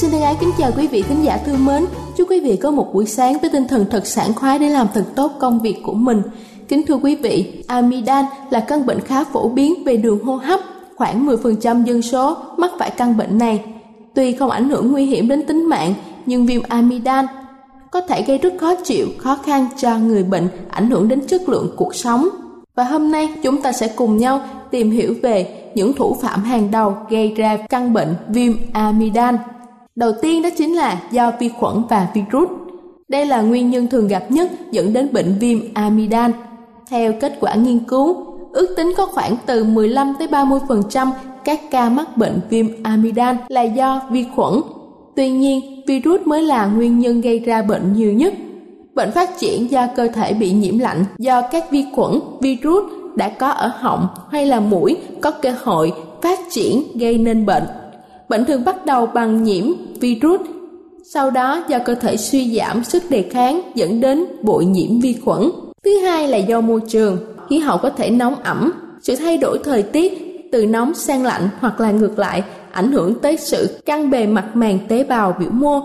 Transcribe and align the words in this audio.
Ái 0.00 0.36
kính 0.40 0.50
chào 0.58 0.70
quý 0.76 0.86
vị 0.86 1.02
thính 1.02 1.24
giả 1.24 1.38
thương 1.46 1.64
mến. 1.64 1.84
Chúc 2.16 2.30
quý 2.30 2.40
vị 2.40 2.56
có 2.56 2.70
một 2.70 2.94
buổi 2.94 3.06
sáng 3.06 3.38
với 3.38 3.50
tinh 3.50 3.68
thần 3.68 3.86
thật 3.90 4.06
sảng 4.06 4.34
khoái 4.34 4.58
để 4.58 4.68
làm 4.68 4.86
thật 4.94 5.04
tốt 5.14 5.32
công 5.40 5.60
việc 5.60 5.76
của 5.82 5.92
mình. 5.92 6.22
Kính 6.68 6.82
thưa 6.86 6.94
quý 6.94 7.16
vị, 7.16 7.64
amidan 7.66 8.24
là 8.50 8.60
căn 8.60 8.86
bệnh 8.86 9.00
khá 9.00 9.24
phổ 9.24 9.48
biến 9.48 9.84
về 9.84 9.96
đường 9.96 10.24
hô 10.24 10.36
hấp. 10.36 10.60
Khoảng 10.96 11.26
10% 11.26 11.84
dân 11.84 12.02
số 12.02 12.36
mắc 12.56 12.70
phải 12.78 12.90
căn 12.90 13.16
bệnh 13.16 13.38
này. 13.38 13.64
Tuy 14.14 14.32
không 14.32 14.50
ảnh 14.50 14.68
hưởng 14.68 14.92
nguy 14.92 15.06
hiểm 15.06 15.28
đến 15.28 15.46
tính 15.46 15.68
mạng, 15.68 15.94
nhưng 16.26 16.46
viêm 16.46 16.62
amidan 16.68 17.26
có 17.90 18.00
thể 18.00 18.22
gây 18.22 18.38
rất 18.38 18.54
khó 18.60 18.74
chịu, 18.74 19.06
khó 19.18 19.38
khăn 19.44 19.66
cho 19.76 19.98
người 19.98 20.22
bệnh, 20.22 20.48
ảnh 20.70 20.90
hưởng 20.90 21.08
đến 21.08 21.26
chất 21.26 21.48
lượng 21.48 21.74
cuộc 21.76 21.94
sống. 21.94 22.28
Và 22.74 22.84
hôm 22.84 23.10
nay 23.10 23.28
chúng 23.42 23.62
ta 23.62 23.72
sẽ 23.72 23.88
cùng 23.88 24.16
nhau 24.16 24.40
tìm 24.70 24.90
hiểu 24.90 25.14
về 25.22 25.70
những 25.74 25.92
thủ 25.92 26.16
phạm 26.22 26.44
hàng 26.44 26.70
đầu 26.70 26.96
gây 27.10 27.34
ra 27.36 27.56
căn 27.70 27.92
bệnh 27.92 28.14
viêm 28.28 28.52
amidan. 28.72 29.36
Đầu 29.96 30.12
tiên 30.22 30.42
đó 30.42 30.48
chính 30.58 30.74
là 30.74 31.02
do 31.10 31.32
vi 31.40 31.48
khuẩn 31.48 31.82
và 31.90 32.08
virus. 32.14 32.48
Đây 33.08 33.26
là 33.26 33.42
nguyên 33.42 33.70
nhân 33.70 33.86
thường 33.88 34.08
gặp 34.08 34.30
nhất 34.30 34.50
dẫn 34.70 34.92
đến 34.92 35.08
bệnh 35.12 35.36
viêm 35.40 35.58
amidan. 35.74 36.32
Theo 36.90 37.12
kết 37.20 37.36
quả 37.40 37.54
nghiên 37.54 37.78
cứu, 37.78 38.16
ước 38.52 38.74
tính 38.76 38.92
có 38.96 39.06
khoảng 39.06 39.36
từ 39.46 39.64
15 39.64 40.14
tới 40.18 40.28
30% 40.28 41.10
các 41.44 41.60
ca 41.70 41.88
mắc 41.88 42.16
bệnh 42.16 42.40
viêm 42.50 42.66
amidan 42.82 43.36
là 43.48 43.62
do 43.62 44.02
vi 44.10 44.24
khuẩn. 44.36 44.54
Tuy 45.16 45.30
nhiên, 45.30 45.82
virus 45.86 46.20
mới 46.24 46.42
là 46.42 46.66
nguyên 46.66 46.98
nhân 46.98 47.20
gây 47.20 47.38
ra 47.38 47.62
bệnh 47.62 47.92
nhiều 47.92 48.12
nhất. 48.12 48.34
Bệnh 48.94 49.10
phát 49.10 49.30
triển 49.38 49.70
do 49.70 49.86
cơ 49.96 50.08
thể 50.08 50.34
bị 50.34 50.50
nhiễm 50.50 50.78
lạnh 50.78 51.04
do 51.18 51.42
các 51.42 51.70
vi 51.70 51.84
khuẩn, 51.94 52.20
virus 52.40 52.92
đã 53.16 53.28
có 53.28 53.48
ở 53.48 53.70
họng 53.74 54.06
hay 54.30 54.46
là 54.46 54.60
mũi 54.60 54.96
có 55.20 55.30
cơ 55.30 55.54
hội 55.62 55.92
phát 56.22 56.38
triển 56.50 56.82
gây 56.94 57.18
nên 57.18 57.46
bệnh. 57.46 57.64
Bệnh 58.32 58.44
thường 58.44 58.64
bắt 58.64 58.86
đầu 58.86 59.06
bằng 59.06 59.42
nhiễm 59.42 59.64
virus, 60.00 60.40
sau 61.04 61.30
đó 61.30 61.64
do 61.68 61.78
cơ 61.78 61.94
thể 61.94 62.16
suy 62.16 62.56
giảm 62.56 62.84
sức 62.84 63.02
đề 63.10 63.22
kháng 63.30 63.62
dẫn 63.74 64.00
đến 64.00 64.24
bội 64.42 64.64
nhiễm 64.64 65.00
vi 65.00 65.16
khuẩn. 65.24 65.50
Thứ 65.84 66.00
hai 66.00 66.28
là 66.28 66.38
do 66.38 66.60
môi 66.60 66.80
trường, 66.88 67.18
khí 67.50 67.58
hậu 67.58 67.78
có 67.78 67.90
thể 67.90 68.10
nóng 68.10 68.34
ẩm, 68.34 68.72
sự 69.02 69.16
thay 69.16 69.38
đổi 69.38 69.58
thời 69.64 69.82
tiết 69.82 70.12
từ 70.52 70.66
nóng 70.66 70.94
sang 70.94 71.24
lạnh 71.24 71.48
hoặc 71.60 71.80
là 71.80 71.90
ngược 71.90 72.18
lại 72.18 72.44
ảnh 72.72 72.92
hưởng 72.92 73.14
tới 73.14 73.36
sự 73.36 73.80
căng 73.86 74.10
bề 74.10 74.26
mặt 74.26 74.56
màng 74.56 74.78
tế 74.88 75.04
bào 75.04 75.36
biểu 75.38 75.50
mô, 75.50 75.80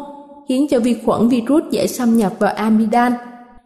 khiến 0.49 0.67
cho 0.69 0.79
vi 0.79 0.95
khuẩn 1.05 1.29
virus 1.29 1.63
dễ 1.71 1.87
xâm 1.87 2.17
nhập 2.17 2.33
vào 2.39 2.53
amidan. 2.53 3.13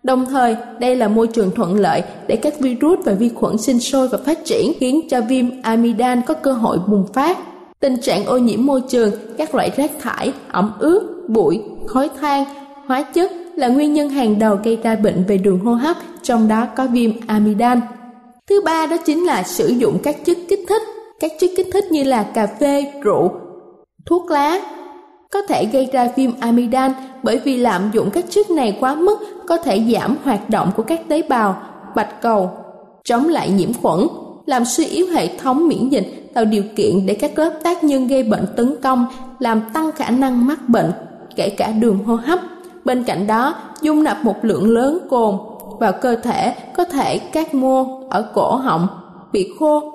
Đồng 0.03 0.25
thời, 0.25 0.55
đây 0.79 0.95
là 0.95 1.07
môi 1.07 1.27
trường 1.27 1.51
thuận 1.55 1.75
lợi 1.75 2.03
để 2.27 2.35
các 2.35 2.59
virus 2.59 2.99
và 3.05 3.13
vi 3.13 3.29
khuẩn 3.29 3.57
sinh 3.57 3.79
sôi 3.79 4.07
và 4.07 4.17
phát 4.25 4.45
triển, 4.45 4.73
khiến 4.79 5.01
cho 5.09 5.21
viêm 5.21 5.45
amidan 5.61 6.21
có 6.27 6.33
cơ 6.33 6.51
hội 6.51 6.77
bùng 6.87 7.05
phát. 7.13 7.37
Tình 7.81 7.97
trạng 7.97 8.25
ô 8.25 8.37
nhiễm 8.37 8.65
môi 8.65 8.81
trường, 8.89 9.11
các 9.37 9.55
loại 9.55 9.71
rác 9.75 9.91
thải, 9.99 10.33
ẩm 10.51 10.71
ướt, 10.79 11.25
bụi, 11.27 11.61
khói 11.87 12.09
than, 12.21 12.45
hóa 12.85 13.01
chất 13.01 13.31
là 13.55 13.67
nguyên 13.67 13.93
nhân 13.93 14.09
hàng 14.09 14.39
đầu 14.39 14.57
gây 14.63 14.77
ra 14.83 14.95
bệnh 14.95 15.23
về 15.27 15.37
đường 15.37 15.59
hô 15.59 15.73
hấp, 15.73 15.97
trong 16.21 16.47
đó 16.47 16.67
có 16.75 16.87
viêm 16.87 17.11
amidan. 17.27 17.81
Thứ 18.49 18.61
ba 18.65 18.85
đó 18.85 18.97
chính 19.05 19.25
là 19.25 19.43
sử 19.43 19.67
dụng 19.67 19.97
các 20.03 20.25
chất 20.25 20.37
kích 20.49 20.59
thích. 20.69 20.81
Các 21.19 21.31
chất 21.39 21.49
kích 21.57 21.67
thích 21.73 21.91
như 21.91 22.03
là 22.03 22.23
cà 22.23 22.47
phê, 22.47 22.91
rượu, 23.01 23.31
thuốc 24.05 24.31
lá 24.31 24.59
có 25.31 25.41
thể 25.41 25.65
gây 25.65 25.89
ra 25.93 26.09
viêm 26.15 26.31
amidan 26.39 26.91
bởi 27.23 27.39
vì 27.43 27.57
lạm 27.57 27.81
dụng 27.93 28.09
các 28.13 28.25
chất 28.29 28.51
này 28.51 28.77
quá 28.79 28.95
mức 28.95 29.19
có 29.47 29.57
thể 29.57 29.83
giảm 29.93 30.17
hoạt 30.23 30.49
động 30.49 30.71
của 30.77 30.83
các 30.83 31.01
tế 31.07 31.21
bào, 31.21 31.61
bạch 31.95 32.21
cầu, 32.21 32.51
chống 33.03 33.27
lại 33.27 33.49
nhiễm 33.49 33.73
khuẩn, 33.73 34.07
làm 34.45 34.65
suy 34.65 34.85
yếu 34.85 35.07
hệ 35.07 35.37
thống 35.37 35.67
miễn 35.67 35.89
dịch 35.89 36.20
tạo 36.33 36.45
điều 36.45 36.63
kiện 36.75 37.05
để 37.05 37.13
các 37.13 37.39
lớp 37.39 37.51
tác 37.63 37.83
nhân 37.83 38.07
gây 38.07 38.23
bệnh 38.23 38.45
tấn 38.55 38.75
công, 38.81 39.05
làm 39.39 39.61
tăng 39.73 39.91
khả 39.91 40.09
năng 40.09 40.47
mắc 40.47 40.69
bệnh, 40.69 40.91
kể 41.35 41.49
cả 41.49 41.71
đường 41.71 42.03
hô 42.03 42.15
hấp. 42.15 42.39
Bên 42.85 43.03
cạnh 43.03 43.27
đó, 43.27 43.55
dung 43.81 44.03
nạp 44.03 44.25
một 44.25 44.35
lượng 44.41 44.69
lớn 44.69 44.99
cồn 45.09 45.35
vào 45.79 45.91
cơ 45.91 46.15
thể 46.15 46.55
có 46.75 46.85
thể 46.85 47.19
các 47.19 47.53
mô 47.53 48.01
ở 48.09 48.31
cổ 48.33 48.55
họng 48.55 48.87
bị 49.31 49.53
khô, 49.59 49.93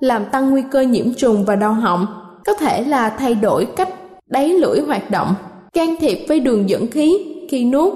làm 0.00 0.24
tăng 0.24 0.50
nguy 0.50 0.62
cơ 0.70 0.80
nhiễm 0.80 1.14
trùng 1.14 1.44
và 1.44 1.56
đau 1.56 1.72
họng, 1.72 2.06
có 2.46 2.54
thể 2.54 2.84
là 2.84 3.10
thay 3.10 3.34
đổi 3.34 3.64
cách 3.64 3.88
đáy 4.26 4.48
lưỡi 4.48 4.80
hoạt 4.80 5.10
động, 5.10 5.34
can 5.72 5.96
thiệp 6.00 6.24
với 6.28 6.40
đường 6.40 6.68
dẫn 6.68 6.86
khí 6.86 7.18
khi 7.50 7.64
nuốt. 7.64 7.92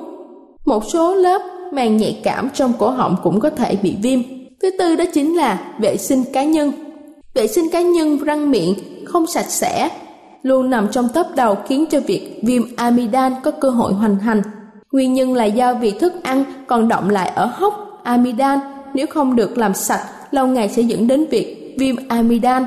Một 0.65 0.85
số 0.85 1.15
lớp 1.15 1.43
màng 1.73 1.97
nhạy 1.97 2.21
cảm 2.25 2.51
trong 2.55 2.73
cổ 2.79 2.91
họng 2.91 3.17
cũng 3.23 3.41
có 3.41 3.51
thể 3.51 3.77
bị 3.83 3.97
viêm. 4.03 4.21
Thứ 4.63 4.71
tư 4.79 4.97
đó 4.97 5.05
chính 5.15 5.37
là 5.37 5.61
vệ 5.79 5.97
sinh 5.97 6.25
cá 6.33 6.45
nhân 6.45 6.73
vệ 7.37 7.47
sinh 7.47 7.71
cá 7.71 7.81
nhân 7.81 8.19
răng 8.19 8.51
miệng 8.51 8.75
không 9.05 9.27
sạch 9.27 9.51
sẽ 9.51 9.89
luôn 10.43 10.71
nằm 10.71 10.89
trong 10.93 11.09
top 11.15 11.27
đầu 11.37 11.57
khiến 11.69 11.87
cho 11.91 12.01
việc 12.01 12.41
viêm 12.43 12.63
amidan 12.77 13.33
có 13.45 13.51
cơ 13.51 13.71
hội 13.71 13.93
hoành 13.93 14.19
hành. 14.19 14.43
Nguyên 14.93 15.15
nhân 15.15 15.35
là 15.35 15.45
do 15.45 15.75
vì 15.75 15.91
thức 15.91 16.13
ăn 16.23 16.45
còn 16.67 16.89
động 16.89 17.11
lại 17.11 17.33
ở 17.35 17.47
hốc 17.55 18.01
amidan, 18.05 18.59
nếu 18.95 19.07
không 19.07 19.37
được 19.37 19.59
làm 19.59 19.75
sạch, 19.75 20.07
lâu 20.31 20.47
ngày 20.47 20.69
sẽ 20.69 20.83
dẫn 20.83 21.07
đến 21.07 21.27
việc 21.31 21.75
viêm 21.79 21.97
amidan. 22.09 22.67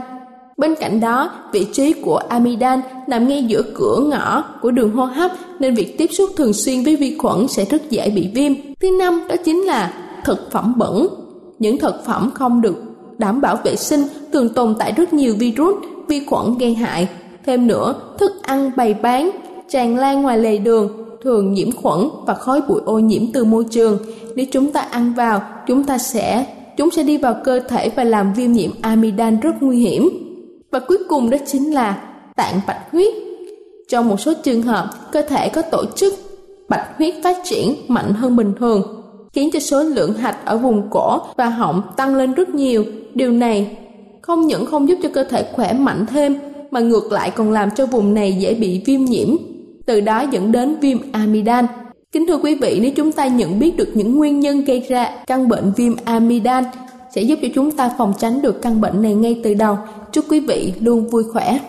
Bên 0.58 0.76
cạnh 0.76 1.00
đó, 1.00 1.32
vị 1.52 1.68
trí 1.74 1.94
của 1.94 2.18
amidan 2.18 2.82
nằm 3.08 3.28
ngay 3.28 3.44
giữa 3.44 3.62
cửa 3.76 4.00
ngõ 4.10 4.44
của 4.62 4.72
đường 4.72 4.92
hô 4.92 5.06
hấp 5.06 5.32
nên 5.60 5.76
việc 5.76 5.98
tiếp 5.98 6.10
xúc 6.12 6.30
thường 6.38 6.54
xuyên 6.54 6.84
với 6.84 6.96
vi 6.96 7.18
khuẩn 7.18 7.48
sẽ 7.48 7.66
rất 7.66 7.90
dễ 7.90 8.10
bị 8.10 8.30
viêm. 8.36 8.54
Thứ 8.80 8.88
năm 9.00 9.28
đó 9.30 9.36
chính 9.46 9.62
là 9.62 9.94
thực 10.26 10.52
phẩm 10.52 10.74
bẩn. 10.78 11.08
Những 11.60 11.78
thực 11.78 12.06
phẩm 12.06 12.32
không 12.34 12.62
được 12.62 12.89
đảm 13.20 13.42
bảo 13.42 13.58
vệ 13.64 13.76
sinh 13.76 14.02
thường 14.34 14.54
tồn 14.54 14.76
tại 14.80 14.92
rất 14.92 15.14
nhiều 15.14 15.36
virus, 15.40 15.76
vi 16.08 16.26
khuẩn 16.26 16.58
gây 16.58 16.74
hại. 16.74 17.08
Thêm 17.46 17.68
nữa, 17.68 17.96
thức 18.20 18.32
ăn 18.42 18.72
bày 18.76 18.94
bán, 18.94 19.32
tràn 19.70 19.98
lan 19.98 20.22
ngoài 20.22 20.38
lề 20.38 20.58
đường, 20.58 20.92
thường 21.24 21.54
nhiễm 21.54 21.72
khuẩn 21.72 22.00
và 22.26 22.34
khói 22.34 22.62
bụi 22.68 22.82
ô 22.86 23.00
nhiễm 23.00 23.32
từ 23.34 23.46
môi 23.46 23.66
trường. 23.70 23.98
Nếu 24.36 24.46
chúng 24.52 24.72
ta 24.72 24.82
ăn 24.82 25.14
vào, 25.14 25.42
chúng 25.68 25.84
ta 25.84 25.98
sẽ 25.98 26.46
chúng 26.78 26.92
sẽ 26.92 27.04
đi 27.04 27.18
vào 27.18 27.36
cơ 27.44 27.60
thể 27.60 27.90
và 27.96 28.04
làm 28.04 28.34
viêm 28.34 28.52
nhiễm 28.52 28.72
amidan 28.82 29.40
rất 29.40 29.52
nguy 29.62 29.80
hiểm. 29.80 30.10
Và 30.72 30.80
cuối 30.80 30.98
cùng 31.10 31.30
đó 31.30 31.38
chính 31.48 31.74
là 31.74 32.02
tạng 32.36 32.60
bạch 32.68 32.92
huyết. 32.92 33.14
Trong 33.90 34.10
một 34.10 34.20
số 34.20 34.34
trường 34.44 34.62
hợp, 34.62 34.90
cơ 35.12 35.22
thể 35.22 35.50
có 35.50 35.62
tổ 35.62 35.86
chức 35.96 36.14
bạch 36.70 36.98
huyết 36.98 37.16
phát 37.24 37.38
triển 37.44 37.76
mạnh 37.88 38.14
hơn 38.14 38.36
bình 38.36 38.54
thường, 38.60 38.99
khiến 39.34 39.50
cho 39.54 39.60
số 39.60 39.84
lượng 39.84 40.14
hạch 40.14 40.46
ở 40.46 40.58
vùng 40.58 40.90
cổ 40.90 41.20
và 41.38 41.50
họng 41.50 41.82
tăng 41.98 42.16
lên 42.16 42.34
rất 42.34 42.50
nhiều. 42.50 42.86
Điều 43.14 43.32
này 43.32 43.78
không 44.22 44.48
những 44.48 44.66
không 44.66 44.90
giúp 44.90 45.00
cho 45.04 45.10
cơ 45.14 45.24
thể 45.24 45.46
khỏe 45.54 45.74
mạnh 45.74 46.06
thêm, 46.06 46.36
mà 46.72 46.80
ngược 46.80 47.12
lại 47.12 47.32
còn 47.32 47.52
làm 47.52 47.70
cho 47.72 47.86
vùng 47.86 48.14
này 48.14 48.34
dễ 48.34 48.54
bị 48.54 48.82
viêm 48.86 49.06
nhiễm, 49.06 49.30
từ 49.86 50.02
đó 50.02 50.24
dẫn 50.32 50.52
đến 50.52 50.76
viêm 50.82 50.98
amidan. 51.12 51.66
Kính 52.12 52.28
thưa 52.28 52.38
quý 52.38 52.56
vị, 52.56 52.80
nếu 52.82 52.92
chúng 52.96 53.12
ta 53.12 53.28
nhận 53.28 53.60
biết 53.60 53.78
được 53.78 53.90
những 53.94 54.16
nguyên 54.18 54.40
nhân 54.40 54.64
gây 54.64 54.86
ra 54.90 55.10
căn 55.28 55.48
bệnh 55.48 55.72
viêm 55.76 55.94
amidan 56.06 56.64
sẽ 57.16 57.22
giúp 57.22 57.40
cho 57.42 57.48
chúng 57.56 57.72
ta 57.72 57.92
phòng 57.98 58.14
tránh 58.20 58.42
được 58.42 58.62
căn 58.62 58.82
bệnh 58.82 59.02
này 59.02 59.14
ngay 59.14 59.42
từ 59.44 59.54
đầu. 59.54 59.78
Chúc 60.12 60.26
quý 60.30 60.40
vị 60.40 60.74
luôn 60.80 61.10
vui 61.10 61.24
khỏe. 61.34 61.60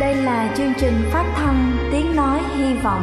Đây 0.00 0.14
là 0.14 0.54
chương 0.56 0.72
trình 0.80 0.94
phát 1.12 1.32
thanh 1.36 1.76
Tiếng 1.92 2.16
Nói 2.16 2.40
Hy 2.56 2.74
Vọng 2.84 3.02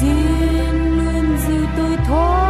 xin 0.00 0.96
luôn 0.96 1.38
giữ 1.46 1.66
tôi 1.76 1.96
thoát 2.06 2.45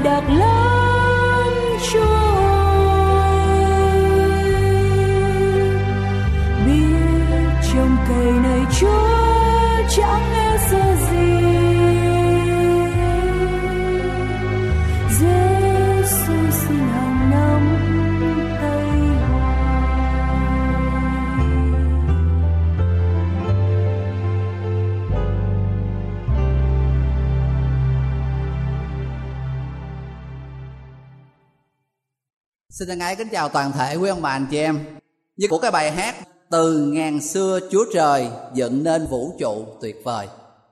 tidaklah 0.00 0.59
Xin 32.90 32.98
thân 32.98 33.06
ái 33.06 33.16
kính 33.16 33.28
chào 33.28 33.48
toàn 33.48 33.72
thể 33.72 33.94
quý 33.94 34.08
ông 34.08 34.22
bà 34.22 34.30
anh 34.30 34.46
chị 34.50 34.58
em. 34.58 34.78
Như 35.36 35.48
của 35.50 35.58
cái 35.58 35.70
bài 35.70 35.90
hát, 35.90 36.14
Từ 36.50 36.78
ngàn 36.78 37.20
xưa 37.20 37.60
Chúa 37.70 37.84
Trời 37.94 38.28
dựng 38.54 38.84
nên 38.84 39.06
vũ 39.06 39.32
trụ 39.38 39.64
tuyệt 39.80 39.96
vời. 40.04 40.26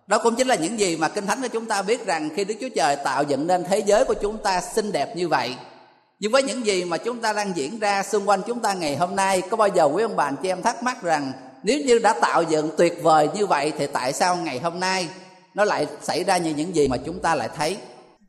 Đó 0.07 0.19
cũng 0.23 0.35
chính 0.37 0.49
là 0.49 0.55
những 0.55 0.81
gì 0.81 0.97
mà 0.97 1.09
Kinh 1.09 1.27
Thánh 1.27 1.43
của 1.43 1.49
chúng 1.49 1.67
ta 1.67 1.83
biết 1.83 2.07
rằng 2.07 2.29
Khi 2.37 2.45
Đức 2.45 2.55
Chúa 2.61 2.69
Trời 2.77 2.97
tạo 2.97 3.23
dựng 3.23 3.47
nên 3.47 3.65
thế 3.65 3.79
giới 3.79 4.05
của 4.05 4.15
chúng 4.15 4.39
ta 4.39 4.61
xinh 4.61 4.93
đẹp 4.93 5.17
như 5.17 5.29
vậy. 5.29 5.55
Nhưng 6.21 6.33
với 6.33 6.43
những 6.43 6.67
gì 6.67 6.85
mà 6.85 6.97
chúng 6.97 7.21
ta 7.21 7.33
đang 7.33 7.57
diễn 7.57 7.79
ra 7.79 8.03
xung 8.03 8.29
quanh 8.29 8.43
chúng 8.47 8.61
ta 8.61 8.75
ngày 8.75 8.97
hôm 8.97 9.17
nay, 9.17 9.43
Có 9.51 9.57
bao 9.57 9.69
giờ 9.69 9.85
quý 9.85 10.03
ông 10.03 10.17
bà 10.17 10.25
anh 10.25 10.37
chị 10.43 10.49
em 10.49 10.63
thắc 10.63 10.83
mắc 10.83 11.03
rằng 11.03 11.33
Nếu 11.63 11.81
như 11.87 11.99
đã 11.99 12.13
tạo 12.21 12.43
dựng 12.43 12.71
tuyệt 12.79 13.03
vời 13.03 13.29
như 13.35 13.47
vậy 13.47 13.73
Thì 13.79 13.87
tại 13.87 14.13
sao 14.13 14.37
ngày 14.37 14.59
hôm 14.59 14.81
nay 14.81 15.09
Nó 15.55 15.65
lại 15.65 15.87
xảy 16.03 16.25
ra 16.25 16.37
như 16.37 16.55
những 16.55 16.75
gì 16.75 16.89
mà 16.89 16.97
chúng 16.97 17.21
ta 17.21 17.35
lại 17.35 17.49
thấy? 17.57 17.77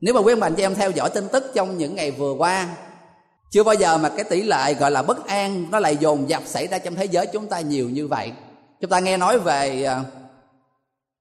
Nếu 0.01 0.13
mà 0.13 0.19
quý 0.19 0.34
ông 0.34 0.39
bà 0.39 0.48
anh 0.48 0.55
chị 0.55 0.63
em 0.63 0.75
theo 0.75 0.91
dõi 0.91 1.10
tin 1.10 1.27
tức 1.31 1.51
trong 1.55 1.77
những 1.77 1.96
ngày 1.96 2.12
vừa 2.12 2.34
qua 2.34 2.67
chưa 3.51 3.63
bao 3.63 3.75
giờ 3.75 3.98
mà 3.98 4.10
cái 4.10 4.24
tỷ 4.24 4.41
lệ 4.41 4.74
gọi 4.74 4.91
là 4.91 5.01
bất 5.01 5.27
an 5.27 5.65
nó 5.72 5.79
lại 5.79 5.98
dồn 5.98 6.29
dập 6.29 6.44
xảy 6.46 6.68
ra 6.68 6.79
trong 6.79 6.96
thế 6.96 7.06
giới 7.06 7.27
chúng 7.27 7.48
ta 7.48 7.60
nhiều 7.60 7.89
như 7.89 8.08
vậy. 8.08 8.32
Chúng 8.82 8.89
ta 8.89 9.00
nghe 9.00 9.18
nói 9.18 9.39
về 9.39 9.84
à, 9.84 10.03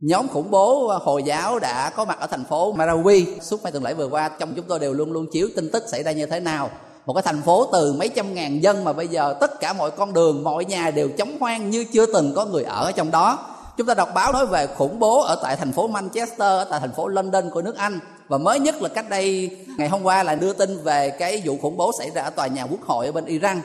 nhóm 0.00 0.28
khủng 0.28 0.50
bố 0.50 0.88
à, 0.88 0.98
hồi 1.02 1.22
giáo 1.22 1.58
đã 1.58 1.90
có 1.90 2.04
mặt 2.04 2.20
ở 2.20 2.26
thành 2.26 2.44
phố 2.44 2.74
Marawi. 2.74 3.40
Suốt 3.40 3.62
mấy 3.62 3.72
tuần 3.72 3.84
lễ 3.84 3.94
vừa 3.94 4.08
qua, 4.08 4.28
trong 4.28 4.54
chúng 4.54 4.64
tôi 4.68 4.78
đều 4.78 4.92
luôn 4.92 5.12
luôn 5.12 5.26
chiếu 5.32 5.48
tin 5.56 5.70
tức 5.72 5.84
xảy 5.88 6.02
ra 6.02 6.12
như 6.12 6.26
thế 6.26 6.40
nào. 6.40 6.70
Một 7.06 7.12
cái 7.14 7.22
thành 7.22 7.42
phố 7.42 7.68
từ 7.72 7.92
mấy 7.92 8.08
trăm 8.08 8.34
ngàn 8.34 8.62
dân 8.62 8.84
mà 8.84 8.92
bây 8.92 9.08
giờ 9.08 9.34
tất 9.40 9.60
cả 9.60 9.72
mọi 9.72 9.90
con 9.90 10.12
đường, 10.12 10.44
mọi 10.44 10.64
nhà 10.64 10.90
đều 10.90 11.08
chống 11.18 11.36
hoang 11.40 11.70
như 11.70 11.84
chưa 11.92 12.06
từng 12.06 12.32
có 12.34 12.44
người 12.44 12.64
ở 12.64 12.92
trong 12.92 13.10
đó. 13.10 13.38
Chúng 13.76 13.86
ta 13.86 13.94
đọc 13.94 14.08
báo 14.14 14.32
nói 14.32 14.46
về 14.46 14.66
khủng 14.66 14.98
bố 14.98 15.22
ở 15.22 15.38
tại 15.42 15.56
thành 15.56 15.72
phố 15.72 15.88
Manchester, 15.88 16.38
ở 16.38 16.66
tại 16.70 16.80
thành 16.80 16.92
phố 16.92 17.08
London 17.08 17.50
của 17.50 17.62
nước 17.62 17.76
Anh 17.76 18.00
và 18.28 18.38
mới 18.38 18.60
nhất 18.60 18.82
là 18.82 18.88
cách 18.88 19.08
đây 19.08 19.56
ngày 19.78 19.88
hôm 19.88 20.02
qua 20.02 20.22
là 20.22 20.34
đưa 20.34 20.52
tin 20.52 20.82
về 20.82 21.10
cái 21.10 21.42
vụ 21.44 21.58
khủng 21.62 21.76
bố 21.76 21.92
xảy 21.98 22.10
ra 22.10 22.22
ở 22.22 22.30
tòa 22.30 22.46
nhà 22.46 22.62
quốc 22.62 22.82
hội 22.82 23.06
ở 23.06 23.12
bên 23.12 23.24
Iran. 23.24 23.60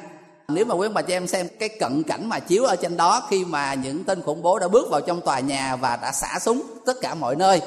Nếu 0.48 0.66
mà 0.66 0.76
quý 0.76 0.88
bà 0.94 1.02
chị 1.02 1.14
em 1.14 1.28
xem 1.28 1.48
cái 1.60 1.70
cận 1.70 2.04
cảnh 2.04 2.30
mà 2.30 2.40
chiếu 2.40 2.64
ở 2.64 2.76
trên 2.76 2.98
đó 2.98 3.28
khi 3.30 3.46
mà 3.46 3.74
những 3.74 4.04
tên 4.04 4.22
khủng 4.22 4.42
bố 4.42 4.60
đã 4.60 4.68
bước 4.68 4.90
vào 4.90 5.02
trong 5.02 5.22
tòa 5.22 5.40
nhà 5.40 5.76
và 5.76 5.96
đã 6.02 6.12
xả 6.12 6.40
súng 6.42 6.62
tất 6.86 6.94
cả 7.02 7.16
mọi 7.16 7.36
nơi 7.36 7.62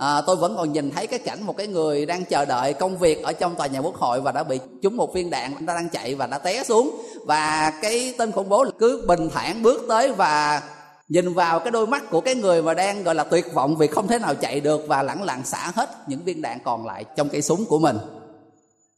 à, 0.00 0.22
tôi 0.26 0.36
vẫn 0.36 0.56
còn 0.56 0.72
nhìn 0.72 0.90
thấy 0.90 1.06
cái 1.06 1.18
cảnh 1.18 1.42
một 1.42 1.56
cái 1.56 1.66
người 1.66 2.06
đang 2.06 2.24
chờ 2.24 2.44
đợi 2.44 2.72
công 2.72 2.98
việc 2.98 3.22
ở 3.22 3.32
trong 3.32 3.54
tòa 3.54 3.66
nhà 3.66 3.78
quốc 3.78 3.94
hội 3.94 4.20
và 4.20 4.32
đã 4.32 4.42
bị 4.42 4.58
trúng 4.82 4.96
một 4.96 5.14
viên 5.14 5.30
đạn 5.30 5.54
anh 5.54 5.66
ta 5.66 5.74
đang 5.74 5.88
chạy 5.88 6.14
và 6.14 6.26
đã 6.26 6.38
té 6.38 6.64
xuống. 6.64 7.02
Và 7.26 7.72
cái 7.82 8.14
tên 8.18 8.32
khủng 8.32 8.48
bố 8.48 8.64
cứ 8.78 9.04
bình 9.08 9.30
thản 9.34 9.62
bước 9.62 9.84
tới 9.88 10.12
và 10.12 10.62
nhìn 11.10 11.34
vào 11.34 11.60
cái 11.60 11.70
đôi 11.70 11.86
mắt 11.86 12.10
của 12.10 12.20
cái 12.20 12.34
người 12.34 12.62
mà 12.62 12.74
đang, 12.74 13.02
gọi 13.02 13.14
là, 13.14 13.24
tuyệt 13.24 13.54
vọng 13.54 13.76
vì 13.76 13.86
không 13.86 14.08
thể 14.08 14.18
nào 14.18 14.34
chạy 14.34 14.60
được 14.60 14.84
và 14.88 15.02
lẳng 15.02 15.22
lặng 15.22 15.42
xả 15.44 15.72
hết 15.74 16.08
những 16.08 16.24
viên 16.24 16.42
đạn 16.42 16.58
còn 16.64 16.86
lại 16.86 17.04
trong 17.16 17.28
cây 17.28 17.42
súng 17.42 17.64
của 17.64 17.78
mình. 17.78 17.98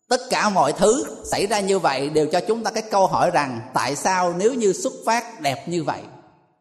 Tất 0.09 0.21
cả 0.31 0.49
mọi 0.49 0.73
thứ 0.73 1.04
xảy 1.25 1.47
ra 1.47 1.61
như 1.61 1.78
vậy 1.78 2.11
đều 2.11 2.26
cho 2.26 2.40
chúng 2.40 2.64
ta 2.64 2.71
cái 2.71 2.83
câu 2.90 3.07
hỏi 3.07 3.31
rằng 3.31 3.61
tại 3.75 3.97
sao 3.97 4.35
nếu 4.38 4.54
như 4.54 4.73
xuất 4.73 4.92
phát 5.07 5.40
đẹp 5.40 5.69
như 5.69 5.85
vậy? 5.85 6.00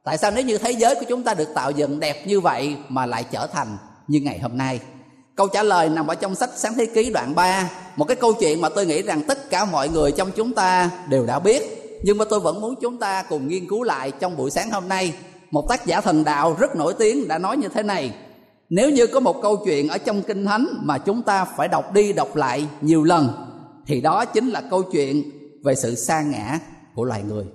Tại 0.03 0.17
sao 0.17 0.31
nếu 0.31 0.43
như 0.43 0.58
thế 0.58 0.72
giới 0.72 0.96
của 0.96 1.05
chúng 1.10 1.24
ta 1.24 1.34
được 1.34 1.50
tạo 1.55 1.72
dựng 1.72 2.00
đẹp 2.00 2.27
như 2.27 2.39
vậy 2.39 2.75
mà 2.89 3.05
lại 3.05 3.25
trở 3.31 3.48
thành 3.48 3.77
như 4.08 4.20
ngày 4.20 4.39
hôm 4.39 4.58
nay? 4.58 4.79
Câu 5.36 5.48
trả 5.48 5.63
lời 5.63 5.89
nằm 5.89 6.08
ở 6.08 6.15
trong 6.15 6.36
sách 6.36 6.50
sáng 6.55 6.74
thế 6.74 6.86
ký 6.86 7.10
đoạn 7.10 7.36
3 7.36 7.70
một 7.96 8.05
cái 8.05 8.15
câu 8.15 8.34
chuyện 8.34 8.62
mà 8.62 8.70
tôi 8.70 8.86
nghĩ 8.86 9.01
rằng 9.01 9.22
tất 9.27 9.50
cả 9.50 9.65
mọi 9.65 9.89
người 9.89 10.12
trong 10.12 10.31
chúng 10.31 10.53
ta 10.53 10.89
đều 11.10 11.25
đã 11.25 11.39
biết, 11.39 11.63
nhưng 12.03 12.17
mà 12.17 12.25
tôi 12.29 12.39
vẫn 12.39 12.62
muốn 12.62 12.75
chúng 12.81 12.98
ta 12.98 13.24
cùng 13.24 13.48
nghiên 13.48 13.67
cứu 13.67 13.84
lại 13.84 14.12
trong 14.12 14.38
buổi 14.38 14.51
sáng 14.51 14.72
hôm 14.72 14.88
nay 14.88 15.13
một 15.51 15.70
tác 15.70 15.86
giả 15.86 16.01
thần 16.01 16.24
đạo 16.24 16.55
rất 16.60 16.75
nổi 16.75 16.93
tiếng 17.00 17.27
đã 17.27 17.38
nói 17.38 17.58
như 17.58 17.67
thế 17.67 17.84
này. 17.84 18.15
Nếu 18.70 18.89
như 18.89 19.08
có 19.08 19.20
một 19.20 19.41
câu 19.41 19.58
chuyện 19.65 19.88
ở 19.88 19.98
trong 19.98 20.24
kinh 20.24 20.46
thánh 20.46 20.67
mà 20.81 20.98
chúng 20.98 21.22
ta 21.22 21.46
phải 21.46 21.67
đọc 21.67 21.93
đi 21.93 22.13
đọc 22.13 22.36
lại 22.36 22.67
nhiều 22.81 23.03
lần, 23.03 23.29
thì 23.88 24.01
đó 24.01 24.25
chính 24.25 24.50
là 24.50 24.62
câu 24.62 24.84
chuyện 24.84 25.31
về 25.63 25.75
sự 25.75 25.96
sa 25.96 26.22
ngã 26.22 26.60
của 26.96 27.03
loài 27.03 27.24
người. 27.24 27.46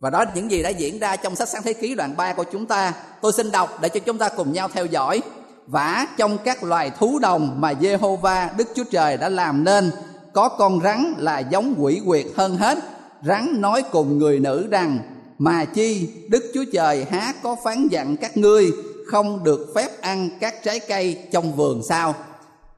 Và 0.00 0.10
đó 0.10 0.24
những 0.34 0.50
gì 0.50 0.62
đã 0.62 0.68
diễn 0.68 0.98
ra 0.98 1.16
trong 1.16 1.36
sách 1.36 1.48
sáng 1.48 1.62
thế 1.62 1.72
ký 1.72 1.94
đoạn 1.94 2.16
3 2.16 2.32
của 2.32 2.44
chúng 2.52 2.66
ta. 2.66 2.92
Tôi 3.20 3.32
xin 3.32 3.50
đọc 3.50 3.78
để 3.80 3.88
cho 3.88 4.00
chúng 4.00 4.18
ta 4.18 4.28
cùng 4.28 4.52
nhau 4.52 4.68
theo 4.72 4.86
dõi. 4.86 5.22
Vả 5.66 6.06
trong 6.16 6.38
các 6.44 6.64
loài 6.64 6.90
thú 6.98 7.18
đồng 7.18 7.60
mà 7.60 7.72
Jehovah 7.72 8.48
Đức 8.56 8.68
Chúa 8.74 8.84
Trời 8.90 9.16
đã 9.16 9.28
làm 9.28 9.64
nên, 9.64 9.90
có 10.32 10.48
con 10.48 10.80
rắn 10.80 11.14
là 11.18 11.38
giống 11.38 11.74
quỷ 11.78 12.00
quyệt 12.06 12.26
hơn 12.36 12.56
hết. 12.56 12.78
Rắn 13.22 13.60
nói 13.60 13.82
cùng 13.92 14.18
người 14.18 14.40
nữ 14.40 14.68
rằng 14.70 14.98
mà 15.38 15.64
chi, 15.64 16.08
đức 16.28 16.50
chúa 16.54 16.64
trời 16.72 17.06
há 17.10 17.32
có 17.42 17.56
phán 17.64 17.88
dặn 17.88 18.16
các 18.16 18.36
ngươi 18.36 18.72
không 19.06 19.44
được 19.44 19.72
phép 19.74 20.00
ăn 20.00 20.30
các 20.40 20.64
trái 20.64 20.80
cây 20.80 21.18
trong 21.32 21.56
vườn 21.56 21.82
sao? 21.88 22.14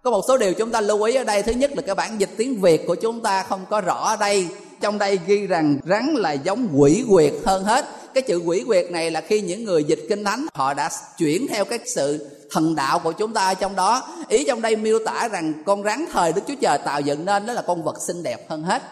Có 0.02 0.10
một 0.10 0.22
số 0.28 0.38
điều 0.38 0.54
chúng 0.54 0.70
ta 0.70 0.80
lưu 0.80 1.02
ý 1.02 1.14
ở 1.14 1.24
đây. 1.24 1.42
Thứ 1.42 1.52
nhất 1.52 1.70
là 1.76 1.82
cái 1.82 1.94
bản 1.94 2.20
dịch 2.20 2.30
tiếng 2.36 2.60
việt 2.60 2.86
của 2.86 2.94
chúng 2.94 3.20
ta 3.20 3.42
không 3.42 3.64
có 3.70 3.80
rõ 3.80 3.94
ở 3.94 4.16
đây. 4.16 4.48
Trong 4.80 4.98
đây 4.98 5.18
ghi 5.26 5.46
rằng 5.46 5.78
rắn 5.86 6.14
là 6.14 6.32
giống 6.32 6.68
quỷ 6.76 7.04
quyệt 7.10 7.32
hơn 7.44 7.64
hết. 7.64 7.86
Cái 8.14 8.22
chữ 8.22 8.36
quỷ 8.36 8.64
quyệt 8.66 8.90
này 8.90 9.10
là 9.10 9.20
khi 9.20 9.40
những 9.40 9.64
người 9.64 9.84
dịch 9.84 10.00
kinh 10.08 10.24
thánh, 10.24 10.46
họ 10.54 10.74
đã 10.74 10.90
chuyển 11.18 11.46
theo 11.48 11.64
cái 11.64 11.78
sự 11.94 12.30
thần 12.50 12.74
đạo 12.74 12.98
của 12.98 13.12
chúng 13.12 13.32
ta 13.32 13.54
trong 13.54 13.76
đó. 13.76 14.02
Ý 14.28 14.44
trong 14.44 14.62
đây 14.62 14.76
miêu 14.76 14.98
tả 15.06 15.28
rằng 15.28 15.62
con 15.66 15.82
rắn 15.82 16.04
thời 16.12 16.32
đức 16.32 16.42
chúa 16.48 16.54
trời 16.60 16.78
tạo 16.84 17.00
dựng 17.00 17.24
nên 17.24 17.46
đó 17.46 17.52
là 17.52 17.62
con 17.62 17.82
vật 17.82 17.96
xinh 18.06 18.22
đẹp 18.22 18.50
hơn 18.50 18.62
hết 18.62 18.82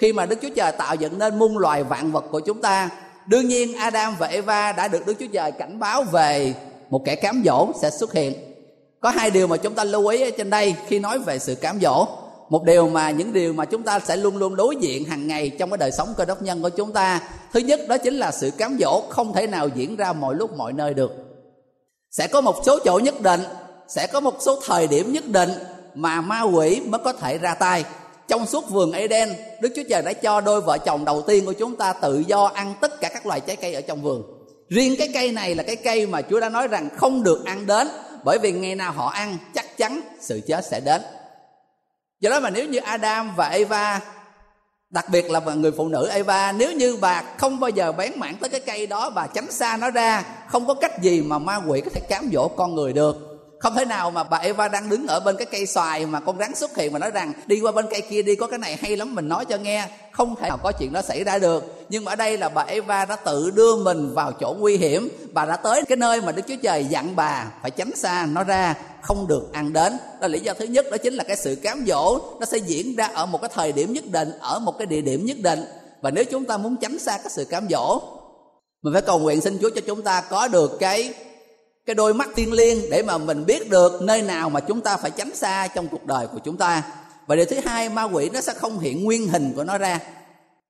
khi 0.00 0.12
mà 0.12 0.26
đức 0.26 0.38
chúa 0.42 0.48
trời 0.56 0.72
tạo 0.72 0.94
dựng 0.94 1.18
nên 1.18 1.38
muôn 1.38 1.58
loài 1.58 1.84
vạn 1.84 2.12
vật 2.12 2.24
của 2.30 2.40
chúng 2.40 2.60
ta, 2.60 2.90
đương 3.26 3.48
nhiên 3.48 3.74
adam 3.74 4.14
và 4.18 4.26
eva 4.26 4.72
đã 4.72 4.88
được 4.88 5.06
đức 5.06 5.14
chúa 5.18 5.26
trời 5.32 5.52
cảnh 5.52 5.78
báo 5.78 6.02
về 6.02 6.54
một 6.90 7.02
kẻ 7.04 7.14
cám 7.14 7.42
dỗ 7.44 7.68
sẽ 7.82 7.90
xuất 7.90 8.12
hiện. 8.12 8.34
Có 9.00 9.10
hai 9.10 9.30
điều 9.30 9.46
mà 9.46 9.56
chúng 9.56 9.74
ta 9.74 9.84
lưu 9.84 10.06
ý 10.06 10.22
ở 10.22 10.30
trên 10.30 10.50
đây 10.50 10.74
khi 10.86 10.98
nói 10.98 11.18
về 11.18 11.38
sự 11.38 11.54
cám 11.54 11.78
dỗ. 11.80 12.06
Một 12.50 12.64
điều 12.64 12.88
mà 12.88 13.10
những 13.10 13.32
điều 13.32 13.52
mà 13.52 13.64
chúng 13.64 13.82
ta 13.82 14.00
sẽ 14.00 14.16
luôn 14.16 14.36
luôn 14.36 14.56
đối 14.56 14.76
diện 14.76 15.04
hàng 15.04 15.26
ngày 15.26 15.50
trong 15.58 15.70
cái 15.70 15.78
đời 15.78 15.92
sống 15.92 16.14
cơ 16.16 16.24
đốc 16.24 16.42
nhân 16.42 16.62
của 16.62 16.68
chúng 16.68 16.92
ta. 16.92 17.20
Thứ 17.52 17.60
nhất, 17.60 17.80
đó 17.88 17.98
chính 17.98 18.14
là 18.14 18.30
sự 18.30 18.50
cám 18.50 18.76
dỗ 18.80 19.02
không 19.08 19.32
thể 19.32 19.46
nào 19.46 19.68
diễn 19.68 19.96
ra 19.96 20.12
mọi 20.12 20.34
lúc 20.34 20.56
mọi 20.56 20.72
nơi 20.72 20.94
được. 20.94 21.12
Sẽ 22.10 22.26
có 22.26 22.40
một 22.40 22.56
số 22.66 22.78
chỗ 22.84 22.98
nhất 22.98 23.20
định, 23.20 23.40
sẽ 23.88 24.06
có 24.06 24.20
một 24.20 24.34
số 24.40 24.60
thời 24.66 24.86
điểm 24.86 25.12
nhất 25.12 25.26
định 25.26 25.50
mà 25.94 26.20
ma 26.20 26.42
quỷ 26.42 26.80
mới 26.86 27.00
có 27.04 27.12
thể 27.12 27.38
ra 27.38 27.54
tay 27.54 27.84
trong 28.30 28.46
suốt 28.46 28.70
vườn 28.70 28.92
Eden, 28.92 29.28
Đức 29.60 29.72
Chúa 29.76 29.82
Trời 29.88 30.02
đã 30.02 30.12
cho 30.12 30.40
đôi 30.40 30.60
vợ 30.60 30.78
chồng 30.78 31.04
đầu 31.04 31.22
tiên 31.22 31.46
của 31.46 31.52
chúng 31.52 31.76
ta 31.76 31.92
tự 31.92 32.24
do 32.26 32.44
ăn 32.44 32.74
tất 32.80 33.00
cả 33.00 33.08
các 33.08 33.26
loài 33.26 33.40
trái 33.40 33.56
cây 33.56 33.74
ở 33.74 33.80
trong 33.80 34.02
vườn. 34.02 34.22
Riêng 34.68 34.94
cái 34.98 35.08
cây 35.14 35.32
này 35.32 35.54
là 35.54 35.62
cái 35.62 35.76
cây 35.76 36.06
mà 36.06 36.22
Chúa 36.22 36.40
đã 36.40 36.48
nói 36.48 36.68
rằng 36.68 36.88
không 36.96 37.22
được 37.22 37.44
ăn 37.44 37.66
đến 37.66 37.88
bởi 38.24 38.38
vì 38.38 38.52
ngày 38.52 38.74
nào 38.74 38.92
họ 38.92 39.08
ăn 39.08 39.38
chắc 39.54 39.76
chắn 39.76 40.00
sự 40.20 40.40
chết 40.46 40.64
sẽ 40.64 40.80
đến. 40.80 41.02
Do 42.20 42.30
đó 42.30 42.40
mà 42.40 42.50
nếu 42.50 42.68
như 42.68 42.78
Adam 42.78 43.34
và 43.36 43.48
Eva 43.48 44.00
đặc 44.90 45.06
biệt 45.12 45.30
là 45.30 45.40
người 45.40 45.72
phụ 45.72 45.88
nữ 45.88 46.08
Eva 46.08 46.52
nếu 46.52 46.72
như 46.72 46.96
bà 47.00 47.22
không 47.38 47.60
bao 47.60 47.70
giờ 47.70 47.92
bén 47.92 48.12
mảng 48.16 48.36
tới 48.36 48.50
cái 48.50 48.60
cây 48.60 48.86
đó 48.86 49.10
bà 49.10 49.26
tránh 49.26 49.52
xa 49.52 49.76
nó 49.76 49.90
ra 49.90 50.24
không 50.48 50.66
có 50.66 50.74
cách 50.74 51.02
gì 51.02 51.22
mà 51.22 51.38
ma 51.38 51.60
quỷ 51.66 51.80
có 51.80 51.90
thể 51.94 52.00
cám 52.08 52.30
dỗ 52.32 52.48
con 52.48 52.74
người 52.74 52.92
được 52.92 53.29
không 53.60 53.74
thể 53.74 53.84
nào 53.84 54.10
mà 54.10 54.24
bà 54.24 54.38
Eva 54.38 54.68
đang 54.68 54.88
đứng 54.88 55.06
ở 55.06 55.20
bên 55.20 55.36
cái 55.36 55.46
cây 55.46 55.66
xoài 55.66 56.06
mà 56.06 56.20
con 56.20 56.38
rắn 56.38 56.54
xuất 56.54 56.76
hiện 56.76 56.92
và 56.92 56.98
nói 56.98 57.10
rằng, 57.10 57.32
đi 57.46 57.60
qua 57.60 57.72
bên 57.72 57.86
cây 57.90 58.00
kia 58.00 58.22
đi, 58.22 58.36
có 58.36 58.46
cái 58.46 58.58
này 58.58 58.78
hay 58.82 58.96
lắm, 58.96 59.14
mình 59.14 59.28
nói 59.28 59.44
cho 59.44 59.56
nghe. 59.56 59.88
Không 60.12 60.36
thể 60.36 60.48
nào 60.48 60.58
có 60.62 60.72
chuyện 60.72 60.92
đó 60.92 61.02
xảy 61.02 61.24
ra 61.24 61.38
được. 61.38 61.84
Nhưng 61.88 62.04
mà 62.04 62.12
ở 62.12 62.16
đây 62.16 62.38
là 62.38 62.48
bà 62.48 62.62
Eva 62.62 63.04
đã 63.04 63.16
tự 63.16 63.50
đưa 63.50 63.76
mình 63.76 64.14
vào 64.14 64.32
chỗ 64.32 64.56
nguy 64.58 64.76
hiểm. 64.76 65.08
Bà 65.32 65.44
đã 65.44 65.56
tới 65.56 65.82
cái 65.88 65.96
nơi 65.96 66.20
mà 66.20 66.32
Đức 66.32 66.42
Chúa 66.48 66.56
Trời 66.62 66.84
dặn 66.84 67.16
bà 67.16 67.46
phải 67.62 67.70
tránh 67.70 67.96
xa 67.96 68.26
nó 68.32 68.44
ra, 68.44 68.74
không 69.02 69.26
được 69.26 69.52
ăn 69.52 69.72
đến. 69.72 69.92
Đó 69.92 70.18
là 70.20 70.28
lý 70.28 70.40
do 70.40 70.54
thứ 70.54 70.64
nhất, 70.64 70.86
đó 70.90 70.96
chính 70.96 71.14
là 71.14 71.24
cái 71.24 71.36
sự 71.36 71.56
cám 71.62 71.84
dỗ 71.86 72.18
nó 72.40 72.46
sẽ 72.46 72.58
diễn 72.58 72.96
ra 72.96 73.10
ở 73.14 73.26
một 73.26 73.40
cái 73.40 73.50
thời 73.54 73.72
điểm 73.72 73.92
nhất 73.92 74.04
định, 74.06 74.32
ở 74.40 74.58
một 74.58 74.78
cái 74.78 74.86
địa 74.86 75.00
điểm 75.00 75.24
nhất 75.24 75.36
định. 75.42 75.64
Và 76.02 76.10
nếu 76.10 76.24
chúng 76.24 76.44
ta 76.44 76.56
muốn 76.56 76.76
tránh 76.76 76.98
xa 76.98 77.18
cái 77.18 77.30
sự 77.30 77.44
cám 77.44 77.66
dỗ, 77.70 78.00
mình 78.82 78.92
phải 78.92 79.02
cầu 79.02 79.18
nguyện 79.18 79.40
xin 79.40 79.58
Chúa 79.60 79.70
cho 79.74 79.80
chúng 79.86 80.02
ta 80.02 80.20
có 80.20 80.48
được 80.48 80.76
cái 80.80 81.14
cái 81.86 81.94
đôi 81.94 82.14
mắt 82.14 82.28
thiên 82.36 82.52
liêng 82.52 82.90
để 82.90 83.02
mà 83.02 83.18
mình 83.18 83.46
biết 83.46 83.70
được 83.70 84.02
nơi 84.02 84.22
nào 84.22 84.50
mà 84.50 84.60
chúng 84.60 84.80
ta 84.80 84.96
phải 84.96 85.10
tránh 85.10 85.34
xa 85.34 85.68
trong 85.74 85.88
cuộc 85.88 86.06
đời 86.06 86.26
của 86.26 86.38
chúng 86.44 86.56
ta 86.56 86.82
và 87.26 87.36
điều 87.36 87.44
thứ 87.44 87.56
hai 87.64 87.88
ma 87.88 88.02
quỷ 88.04 88.30
nó 88.32 88.40
sẽ 88.40 88.52
không 88.52 88.78
hiện 88.78 89.04
nguyên 89.04 89.28
hình 89.28 89.52
của 89.56 89.64
nó 89.64 89.78
ra 89.78 90.00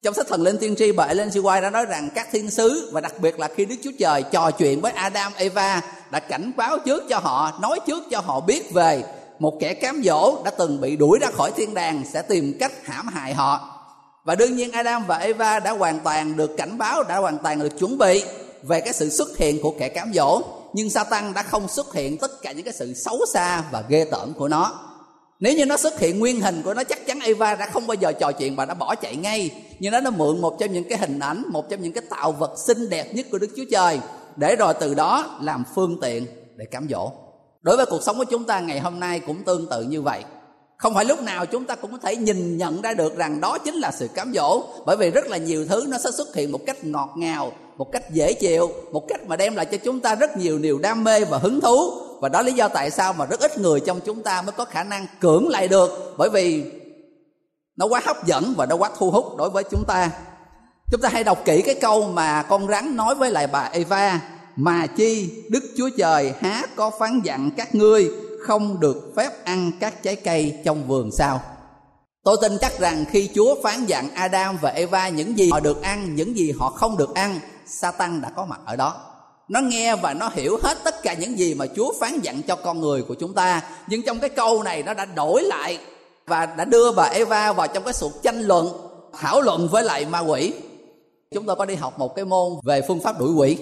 trong 0.02 0.14
sách 0.14 0.26
thần 0.28 0.42
linh 0.42 0.58
tiên 0.58 0.76
tri 0.76 0.92
bà 0.92 1.04
Ellen 1.04 1.28
G. 1.28 1.38
White 1.38 1.62
đã 1.62 1.70
nói 1.70 1.86
rằng 1.86 2.08
các 2.14 2.28
thiên 2.32 2.50
sứ 2.50 2.90
và 2.92 3.00
đặc 3.00 3.14
biệt 3.20 3.38
là 3.38 3.48
khi 3.56 3.64
Đức 3.64 3.74
Chúa 3.82 3.90
Trời 3.98 4.22
trò 4.22 4.50
chuyện 4.50 4.80
với 4.80 4.92
Adam, 4.92 5.32
Eva 5.36 5.82
đã 6.10 6.20
cảnh 6.20 6.52
báo 6.56 6.78
trước 6.78 7.02
cho 7.08 7.18
họ, 7.18 7.58
nói 7.62 7.80
trước 7.86 8.02
cho 8.10 8.20
họ 8.20 8.40
biết 8.40 8.72
về 8.72 9.02
một 9.38 9.56
kẻ 9.60 9.74
cám 9.74 10.02
dỗ 10.04 10.42
đã 10.44 10.50
từng 10.50 10.80
bị 10.80 10.96
đuổi 10.96 11.18
ra 11.18 11.28
khỏi 11.30 11.52
thiên 11.56 11.74
đàng 11.74 12.02
sẽ 12.12 12.22
tìm 12.22 12.56
cách 12.60 12.72
hãm 12.84 13.06
hại 13.06 13.34
họ. 13.34 13.76
Và 14.24 14.34
đương 14.34 14.56
nhiên 14.56 14.72
Adam 14.72 15.06
và 15.06 15.16
Eva 15.16 15.60
đã 15.60 15.70
hoàn 15.70 16.00
toàn 16.00 16.36
được 16.36 16.50
cảnh 16.56 16.78
báo, 16.78 17.02
đã 17.02 17.16
hoàn 17.16 17.38
toàn 17.38 17.58
được 17.58 17.78
chuẩn 17.78 17.98
bị 17.98 18.24
về 18.62 18.80
cái 18.80 18.92
sự 18.92 19.10
xuất 19.10 19.36
hiện 19.36 19.62
của 19.62 19.74
kẻ 19.78 19.88
cám 19.88 20.12
dỗ 20.14 20.42
nhưng 20.72 20.90
Satan 20.90 21.34
đã 21.34 21.42
không 21.42 21.68
xuất 21.68 21.94
hiện 21.94 22.18
tất 22.18 22.42
cả 22.42 22.52
những 22.52 22.64
cái 22.64 22.74
sự 22.74 22.94
xấu 22.94 23.18
xa 23.32 23.64
và 23.70 23.84
ghê 23.88 24.04
tởm 24.10 24.34
của 24.34 24.48
nó. 24.48 24.86
Nếu 25.40 25.54
như 25.54 25.66
nó 25.66 25.76
xuất 25.76 25.98
hiện 25.98 26.18
nguyên 26.18 26.40
hình 26.40 26.62
của 26.62 26.74
nó, 26.74 26.84
chắc 26.84 27.06
chắn 27.06 27.20
Eva 27.20 27.54
đã 27.54 27.70
không 27.72 27.86
bao 27.86 27.94
giờ 27.94 28.12
trò 28.12 28.32
chuyện 28.32 28.56
và 28.56 28.64
đã 28.64 28.74
bỏ 28.74 28.94
chạy 28.94 29.16
ngay. 29.16 29.50
Nhưng 29.78 29.92
nó 29.92 30.00
đã 30.00 30.10
mượn 30.10 30.40
một 30.40 30.56
trong 30.60 30.72
những 30.72 30.88
cái 30.88 30.98
hình 30.98 31.18
ảnh, 31.18 31.42
một 31.48 31.70
trong 31.70 31.82
những 31.82 31.92
cái 31.92 32.02
tạo 32.10 32.32
vật 32.32 32.54
xinh 32.66 32.88
đẹp 32.88 33.14
nhất 33.14 33.26
của 33.30 33.38
Đức 33.38 33.48
Chúa 33.56 33.64
Trời, 33.70 34.00
để 34.36 34.56
rồi 34.56 34.74
từ 34.80 34.94
đó 34.94 35.38
làm 35.42 35.64
phương 35.74 35.98
tiện 36.00 36.26
để 36.56 36.64
cám 36.64 36.86
dỗ. 36.90 37.12
Đối 37.62 37.76
với 37.76 37.86
cuộc 37.86 38.02
sống 38.02 38.18
của 38.18 38.24
chúng 38.24 38.44
ta, 38.44 38.60
ngày 38.60 38.80
hôm 38.80 39.00
nay 39.00 39.20
cũng 39.20 39.44
tương 39.44 39.66
tự 39.70 39.82
như 39.82 40.02
vậy 40.02 40.24
không 40.80 40.94
phải 40.94 41.04
lúc 41.04 41.22
nào 41.22 41.46
chúng 41.46 41.64
ta 41.64 41.74
cũng 41.74 41.92
có 41.92 41.98
thể 42.02 42.16
nhìn 42.16 42.56
nhận 42.58 42.82
ra 42.82 42.94
được 42.94 43.16
rằng 43.16 43.40
đó 43.40 43.58
chính 43.58 43.74
là 43.74 43.90
sự 43.90 44.08
cám 44.08 44.32
dỗ. 44.34 44.62
Bởi 44.86 44.96
vì 44.96 45.10
rất 45.10 45.26
là 45.26 45.36
nhiều 45.36 45.66
thứ 45.66 45.84
nó 45.88 45.98
sẽ 45.98 46.10
xuất 46.10 46.34
hiện 46.34 46.52
một 46.52 46.60
cách 46.66 46.84
ngọt 46.84 47.10
ngào, 47.16 47.52
một 47.76 47.92
cách 47.92 48.10
dễ 48.10 48.32
chịu, 48.32 48.70
một 48.92 49.08
cách 49.08 49.26
mà 49.26 49.36
đem 49.36 49.56
lại 49.56 49.66
cho 49.66 49.76
chúng 49.76 50.00
ta 50.00 50.14
rất 50.14 50.36
nhiều 50.36 50.58
điều 50.58 50.78
đam 50.78 51.04
mê 51.04 51.24
và 51.24 51.38
hứng 51.38 51.60
thú. 51.60 51.92
Và 52.20 52.28
đó 52.28 52.42
lý 52.42 52.52
do 52.52 52.68
tại 52.68 52.90
sao 52.90 53.12
mà 53.12 53.26
rất 53.26 53.40
ít 53.40 53.58
người 53.58 53.80
trong 53.80 54.00
chúng 54.00 54.22
ta 54.22 54.42
mới 54.42 54.52
có 54.52 54.64
khả 54.64 54.84
năng 54.84 55.06
cưỡng 55.20 55.48
lại 55.48 55.68
được. 55.68 56.14
Bởi 56.16 56.30
vì 56.30 56.64
nó 57.76 57.86
quá 57.86 58.00
hấp 58.04 58.26
dẫn 58.26 58.54
và 58.56 58.66
nó 58.66 58.76
quá 58.76 58.90
thu 58.98 59.10
hút 59.10 59.36
đối 59.36 59.50
với 59.50 59.64
chúng 59.70 59.84
ta. 59.86 60.10
Chúng 60.92 61.00
ta 61.00 61.08
hãy 61.08 61.24
đọc 61.24 61.42
kỹ 61.44 61.62
cái 61.62 61.74
câu 61.74 62.02
mà 62.02 62.42
con 62.42 62.68
rắn 62.68 62.96
nói 62.96 63.14
với 63.14 63.30
lại 63.30 63.46
bà 63.46 63.70
Eva, 63.72 64.20
mà 64.56 64.86
chi, 64.86 65.30
Đức 65.50 65.64
Chúa 65.76 65.90
Trời 65.98 66.32
há 66.40 66.62
có 66.76 66.90
phán 66.98 67.20
dặn 67.24 67.50
các 67.56 67.74
ngươi 67.74 68.10
không 68.46 68.80
được 68.80 69.12
phép 69.16 69.44
ăn 69.44 69.72
các 69.80 70.02
trái 70.02 70.16
cây 70.16 70.60
trong 70.64 70.88
vườn 70.88 71.10
sao? 71.12 71.40
Tôi 72.24 72.36
tin 72.42 72.58
chắc 72.60 72.78
rằng 72.78 73.04
khi 73.10 73.30
Chúa 73.34 73.62
phán 73.62 73.86
dặn 73.86 74.14
Adam 74.14 74.58
và 74.60 74.70
Eva 74.70 75.08
những 75.08 75.38
gì 75.38 75.50
họ 75.50 75.60
được 75.60 75.82
ăn, 75.82 76.14
những 76.14 76.36
gì 76.36 76.52
họ 76.58 76.70
không 76.70 76.96
được 76.96 77.14
ăn, 77.14 77.40
Satan 77.66 78.20
đã 78.20 78.30
có 78.36 78.44
mặt 78.44 78.60
ở 78.64 78.76
đó. 78.76 78.94
Nó 79.48 79.60
nghe 79.60 79.96
và 79.96 80.14
nó 80.14 80.30
hiểu 80.32 80.58
hết 80.62 80.78
tất 80.84 81.02
cả 81.02 81.14
những 81.14 81.38
gì 81.38 81.54
mà 81.54 81.66
Chúa 81.76 81.92
phán 82.00 82.20
dặn 82.20 82.42
cho 82.42 82.56
con 82.56 82.80
người 82.80 83.02
của 83.02 83.14
chúng 83.14 83.34
ta. 83.34 83.62
Nhưng 83.88 84.02
trong 84.02 84.18
cái 84.18 84.30
câu 84.30 84.62
này 84.62 84.82
nó 84.82 84.94
đã 84.94 85.04
đổi 85.04 85.42
lại 85.42 85.78
và 86.26 86.46
đã 86.46 86.64
đưa 86.64 86.92
bà 86.92 87.04
Eva 87.04 87.52
vào 87.52 87.68
trong 87.68 87.84
cái 87.84 87.94
cuộc 88.00 88.22
tranh 88.22 88.40
luận, 88.40 88.68
thảo 89.18 89.40
luận 89.40 89.68
với 89.68 89.82
lại 89.82 90.04
ma 90.04 90.20
quỷ. 90.20 90.52
Chúng 91.34 91.46
tôi 91.46 91.56
có 91.56 91.64
đi 91.64 91.74
học 91.74 91.98
một 91.98 92.14
cái 92.16 92.24
môn 92.24 92.52
về 92.64 92.82
phương 92.88 93.00
pháp 93.00 93.20
đuổi 93.20 93.32
quỷ. 93.32 93.58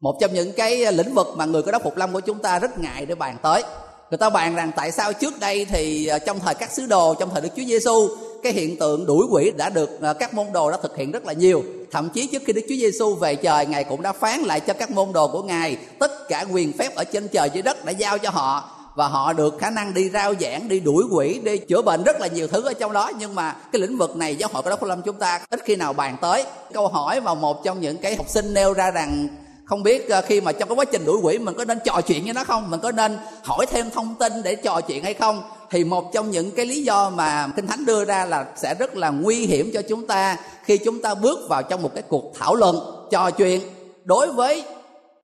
Một 0.00 0.18
trong 0.20 0.34
những 0.34 0.52
cái 0.52 0.92
lĩnh 0.92 1.14
vực 1.14 1.26
mà 1.36 1.44
người 1.44 1.62
có 1.62 1.72
đốc 1.72 1.82
phục 1.82 1.96
lâm 1.96 2.12
của 2.12 2.20
chúng 2.20 2.38
ta 2.38 2.58
rất 2.58 2.78
ngại 2.78 3.06
để 3.06 3.14
bàn 3.14 3.36
tới 3.42 3.62
người 4.10 4.18
ta 4.18 4.30
bàn 4.30 4.54
rằng 4.54 4.70
tại 4.76 4.92
sao 4.92 5.12
trước 5.12 5.40
đây 5.40 5.64
thì 5.64 6.06
ờ, 6.06 6.18
trong 6.18 6.40
thời 6.40 6.54
các 6.54 6.72
sứ 6.72 6.86
đồ, 6.86 7.14
trong 7.14 7.30
thời 7.32 7.40
đức 7.42 7.48
chúa 7.56 7.62
giêsu 7.64 8.08
cái 8.42 8.52
hiện 8.52 8.76
tượng 8.76 9.06
đuổi 9.06 9.26
quỷ 9.30 9.52
đã 9.56 9.68
được 9.68 10.00
ờ, 10.00 10.14
các 10.14 10.34
môn 10.34 10.46
đồ 10.52 10.70
đã 10.70 10.76
thực 10.82 10.96
hiện 10.96 11.12
rất 11.12 11.24
là 11.24 11.32
nhiều. 11.32 11.62
Thậm 11.90 12.08
chí 12.08 12.26
trước 12.26 12.42
khi 12.46 12.52
đức 12.52 12.62
chúa 12.68 12.74
giêsu 12.74 13.14
về 13.14 13.34
trời, 13.34 13.66
ngài 13.66 13.84
cũng 13.84 14.02
đã 14.02 14.12
phán 14.12 14.40
lại 14.40 14.60
cho 14.60 14.72
các 14.72 14.90
môn 14.90 15.12
đồ 15.12 15.28
của 15.28 15.42
ngài 15.42 15.76
tất 15.98 16.28
cả 16.28 16.44
quyền 16.52 16.72
phép 16.72 16.94
ở 16.94 17.04
trên 17.04 17.28
trời 17.28 17.50
dưới 17.54 17.62
đất 17.62 17.84
đã 17.84 17.92
giao 17.92 18.18
cho 18.18 18.30
họ. 18.30 18.76
Và 18.94 19.08
họ 19.08 19.32
được 19.32 19.58
khả 19.58 19.70
năng 19.70 19.94
đi 19.94 20.10
rao 20.10 20.34
giảng, 20.40 20.68
đi 20.68 20.80
đuổi 20.80 21.04
quỷ, 21.10 21.40
đi 21.44 21.58
chữa 21.58 21.82
bệnh 21.82 22.02
rất 22.02 22.20
là 22.20 22.26
nhiều 22.26 22.46
thứ 22.46 22.64
ở 22.64 22.72
trong 22.72 22.92
đó. 22.92 23.12
Nhưng 23.18 23.34
mà 23.34 23.56
cái 23.72 23.80
lĩnh 23.80 23.96
vực 23.96 24.16
này 24.16 24.36
giáo 24.36 24.50
hội 24.52 24.62
của 24.62 24.70
đốc 24.70 24.82
lâm 24.82 25.02
chúng 25.02 25.16
ta 25.16 25.40
ít 25.50 25.60
khi 25.64 25.76
nào 25.76 25.92
bàn 25.92 26.16
tới. 26.20 26.44
Câu 26.72 26.88
hỏi 26.88 27.20
mà 27.20 27.34
một 27.34 27.64
trong 27.64 27.80
những 27.80 27.96
cái 27.96 28.16
học 28.16 28.28
sinh 28.28 28.54
nêu 28.54 28.72
ra 28.72 28.90
rằng 28.90 29.28
không 29.70 29.82
biết 29.82 30.08
ờ, 30.08 30.22
khi 30.22 30.40
mà 30.40 30.52
trong 30.52 30.68
cái 30.68 30.76
quá 30.76 30.84
trình 30.84 31.04
đuổi 31.04 31.18
quỷ 31.22 31.38
mình 31.38 31.54
có 31.54 31.64
nên 31.64 31.78
trò 31.84 32.00
chuyện 32.00 32.24
với 32.24 32.32
nó 32.32 32.44
không? 32.44 32.70
Mình 32.70 32.80
có 32.80 32.92
nên 32.92 33.18
hỏi 33.42 33.66
thêm 33.66 33.90
thông 33.90 34.14
tin 34.14 34.32
để 34.42 34.54
trò 34.54 34.80
chuyện 34.80 35.04
hay 35.04 35.14
không? 35.14 35.42
Thì 35.70 35.84
một 35.84 36.12
trong 36.12 36.30
những 36.30 36.50
cái 36.50 36.66
lý 36.66 36.82
do 36.82 37.10
mà 37.10 37.48
kinh 37.56 37.66
thánh 37.66 37.84
đưa 37.84 38.04
ra 38.04 38.24
là 38.24 38.46
sẽ 38.56 38.74
rất 38.74 38.96
là 38.96 39.10
nguy 39.10 39.46
hiểm 39.46 39.70
cho 39.74 39.82
chúng 39.82 40.06
ta 40.06 40.36
khi 40.64 40.78
chúng 40.78 41.02
ta 41.02 41.14
bước 41.14 41.38
vào 41.48 41.62
trong 41.62 41.82
một 41.82 41.90
cái 41.94 42.02
cuộc 42.08 42.32
thảo 42.38 42.54
luận, 42.54 43.06
trò 43.10 43.30
chuyện 43.30 43.60
đối 44.04 44.32
với 44.32 44.64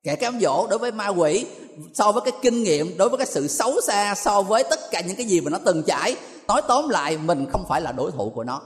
kẻ 0.03 0.17
cám 0.17 0.39
dỗ, 0.41 0.67
đối 0.71 0.79
với 0.79 0.93
ma 0.93 1.09
quỷ, 1.09 1.47
so 1.95 2.13
với 2.13 2.23
cái 2.23 2.33
kinh 2.43 2.63
nghiệm, 2.63 2.97
đối 2.99 3.09
với 3.09 3.19
cái 3.19 3.27
sự 3.27 3.49
xấu 3.49 3.81
xa 3.81 4.15
so 4.15 4.43
với 4.43 4.65
tất 4.71 4.91
cả 4.91 5.01
những 5.01 5.17
cái 5.17 5.27
gì 5.27 5.41
mà 5.41 5.51
nó 5.51 5.59
từng 5.65 5.83
trải. 5.83 6.17
Nói 6.49 6.63
tóm 6.69 6.89
lại, 6.89 7.19
mình 7.19 7.47
không 7.53 7.65
phải 7.69 7.81
là 7.81 7.93
đối 7.93 8.11
thủ 8.11 8.33
của 8.35 8.45
nó 8.45 8.61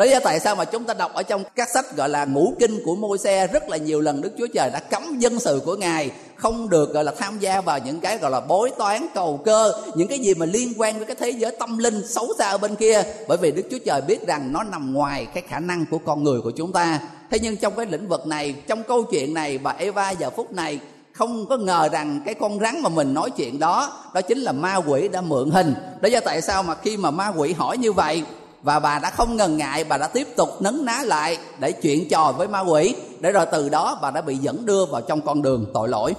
đó 0.00 0.06
là 0.06 0.20
tại 0.20 0.40
sao 0.40 0.56
mà 0.56 0.64
chúng 0.64 0.84
ta 0.84 0.94
đọc 0.94 1.14
ở 1.14 1.22
trong 1.22 1.42
các 1.56 1.68
sách 1.74 1.96
gọi 1.96 2.08
là 2.08 2.24
ngũ 2.24 2.54
kinh 2.58 2.82
của 2.84 2.96
môi 2.96 3.18
xe 3.18 3.46
rất 3.46 3.68
là 3.68 3.76
nhiều 3.76 4.00
lần 4.00 4.20
đức 4.20 4.32
chúa 4.38 4.46
trời 4.54 4.70
đã 4.70 4.80
cấm 4.80 5.18
dân 5.18 5.40
sự 5.40 5.62
của 5.64 5.76
ngài 5.76 6.10
không 6.36 6.68
được, 6.68 6.92
gọi 6.92 7.04
là, 7.04 7.12
tham 7.18 7.38
gia 7.38 7.60
vào 7.60 7.78
những 7.78 8.00
cái, 8.00 8.18
gọi 8.18 8.30
là 8.30 8.40
bối 8.40 8.70
toán 8.78 9.06
cầu 9.14 9.40
cơ, 9.44 9.72
những 9.94 10.08
cái 10.08 10.18
gì 10.18 10.34
mà 10.34 10.46
liên 10.46 10.72
quan 10.76 10.96
với 10.96 11.06
cái 11.06 11.16
thế 11.20 11.30
giới 11.30 11.56
tâm 11.58 11.78
linh 11.78 12.06
xấu 12.08 12.28
xa 12.38 12.48
ở 12.48 12.58
bên 12.58 12.76
kia. 12.76 13.02
Bởi 13.28 13.38
vì 13.38 13.52
đức 13.52 13.62
chúa 13.70 13.78
trời 13.86 14.00
biết 14.00 14.26
rằng 14.26 14.52
nó 14.52 14.62
nằm 14.62 14.92
ngoài 14.92 15.26
cái 15.34 15.42
khả 15.48 15.58
năng 15.58 15.84
của 15.90 15.98
con 15.98 16.24
người 16.24 16.40
của 16.40 16.50
chúng 16.50 16.72
ta. 16.72 17.00
Thế 17.30 17.38
nhưng 17.42 17.56
trong 17.56 17.76
cái 17.76 17.86
lĩnh 17.86 18.08
vực 18.08 18.26
này, 18.26 18.54
trong 18.66 18.82
câu 18.82 19.02
chuyện 19.02 19.34
này 19.34 19.58
bà 19.58 19.74
eva 19.78 20.10
giờ 20.10 20.30
phút 20.30 20.52
này, 20.52 20.78
không 21.12 21.46
có 21.48 21.56
ngờ 21.56 21.88
rằng 21.92 22.20
cái 22.26 22.34
con 22.34 22.60
rắn 22.60 22.82
mà 22.82 22.88
mình 22.88 23.14
nói 23.14 23.30
chuyện 23.30 23.58
đó 23.58 23.92
đó 24.14 24.20
chính 24.20 24.38
là 24.38 24.52
ma 24.52 24.76
quỷ 24.76 25.08
đã 25.08 25.20
mượn 25.20 25.50
hình. 25.50 25.74
Đó 26.00 26.08
do 26.08 26.20
tại 26.20 26.42
sao 26.42 26.62
mà 26.62 26.74
khi 26.74 26.96
mà 26.96 27.10
ma 27.10 27.32
quỷ 27.36 27.52
hỏi 27.52 27.78
như 27.78 27.92
vậy 27.92 28.22
và 28.62 28.78
bà 28.78 28.98
đã 28.98 29.10
không 29.10 29.36
ngần 29.36 29.56
ngại, 29.56 29.84
bà 29.84 29.96
đã 29.96 30.06
tiếp 30.06 30.28
tục 30.36 30.48
nấn 30.62 30.84
ná 30.84 31.02
lại 31.04 31.38
để 31.58 31.72
chuyện 31.72 32.08
trò 32.08 32.34
với 32.36 32.48
ma 32.48 32.60
quỷ. 32.60 32.94
Để 33.20 33.32
rồi 33.32 33.46
từ 33.52 33.68
đó 33.68 33.98
bà 34.02 34.10
đã 34.10 34.20
bị 34.20 34.36
dẫn 34.36 34.66
đưa 34.66 34.86
vào 34.86 35.00
trong 35.00 35.20
con 35.20 35.42
đường 35.42 35.66
tội 35.74 35.88
lỗi. 35.88 36.14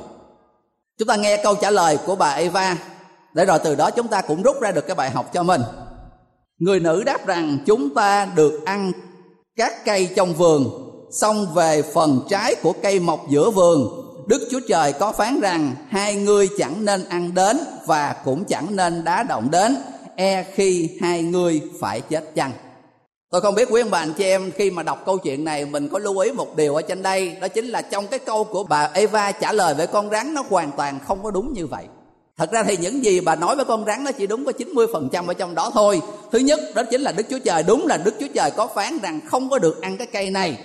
Chúng 1.00 1.08
ta 1.08 1.16
nghe 1.16 1.44
câu 1.44 1.56
trả 1.56 1.70
lời 1.70 1.98
của 2.06 2.16
bà 2.16 2.32
eva. 2.32 2.78
Để 3.34 3.46
rồi 3.46 3.60
từ 3.64 3.76
đó 3.76 3.90
chúng 3.92 4.08
ta 4.08 4.22
cũng 4.22 4.42
rút 4.42 4.62
ra 4.62 4.72
được 4.72 4.88
cái 4.88 4.96
bài 4.96 5.10
học 5.10 5.34
cho 5.34 5.44
mình. 5.44 5.62
Người 6.60 6.80
nữ 6.80 7.04
đáp 7.04 7.26
rằng, 7.28 7.58
chúng 7.66 7.94
ta 7.94 8.26
được 8.36 8.66
ăn 8.66 8.92
các 9.56 9.86
cây 9.86 10.10
trong 10.16 10.34
vườn, 10.34 10.70
xong 11.12 11.54
về 11.54 11.82
phần 11.82 12.22
trái 12.30 12.56
của 12.56 12.74
cây 12.84 13.00
mọc 13.00 13.20
giữa 13.30 13.50
vườn. 13.50 13.88
Đức 14.28 14.48
chúa 14.52 14.60
trời 14.68 14.94
có 14.94 15.12
phán 15.12 15.40
rằng, 15.40 15.76
hai 15.90 16.16
ngươi 16.16 16.50
chẳng 16.58 16.86
nên 16.86 17.10
ăn 17.10 17.34
đến 17.34 17.60
và 17.86 18.16
cũng 18.26 18.46
chẳng 18.46 18.76
nên 18.76 19.04
đá 19.04 19.24
động 19.24 19.52
đến 19.52 19.78
e 20.16 20.44
khi 20.54 20.90
hai 21.02 21.24
người 21.24 21.62
phải 21.80 22.02
chết 22.02 22.36
chăng? 22.36 22.52
Tôi 23.32 23.42
không 23.42 23.56
biết 23.56 23.68
quý 23.72 23.82
ông 23.82 23.92
bà, 23.92 24.00
anh 24.00 24.14
chị 24.14 24.24
em, 24.24 24.52
khi 24.52 24.72
mà 24.72 24.84
đọc 24.84 25.06
câu 25.06 25.18
chuyện 25.18 25.44
này, 25.44 25.66
mình 25.66 25.90
có 25.90 26.00
lưu 26.00 26.18
ý 26.18 26.32
một 26.32 26.56
điều 26.56 26.76
ở 26.76 26.82
trên 26.82 27.02
đây, 27.02 27.36
đó 27.42 27.48
chính 27.48 27.66
là 27.66 27.82
trong 27.82 28.08
cái 28.08 28.20
câu 28.20 28.44
của 28.44 28.64
bà 28.64 28.90
eva 28.94 29.32
trả 29.32 29.54
lời 29.54 29.74
với 29.74 29.88
con 29.88 30.10
rắn, 30.10 30.34
nó 30.34 30.44
hoàn 30.50 30.72
toàn 30.78 31.00
không 31.08 31.24
có 31.24 31.32
đúng 31.32 31.54
như 31.54 31.68
vậy. 31.68 31.86
Thật 32.38 32.52
ra 32.52 32.64
thì 32.64 32.78
những 32.78 33.06
gì 33.06 33.20
bà 33.20 33.36
nói 33.36 33.56
với 33.56 33.66
con 33.66 33.86
rắn, 33.86 34.04
nó 34.04 34.12
chỉ 34.12 34.28
đúng 34.28 34.46
có 34.46 34.52
90% 34.52 35.28
ở 35.28 35.34
trong 35.34 35.56
đó 35.56 35.72
thôi. 35.74 36.02
Thứ 36.32 36.40
nhất, 36.40 36.60
đó 36.76 36.84
chính 36.92 37.02
là 37.02 37.12
đức 37.12 37.24
chúa 37.30 37.40
trời. 37.40 37.64
Đúng 37.64 37.88
là 37.88 37.98
đức 37.98 38.16
chúa 38.20 38.28
trời 38.34 38.52
có 38.52 38.68
phán 38.68 39.00
rằng 39.00 39.20
không 39.28 39.50
có 39.50 39.60
được 39.60 39.82
ăn 39.82 39.98
cái 39.98 40.08
cây 40.08 40.30
này. 40.30 40.58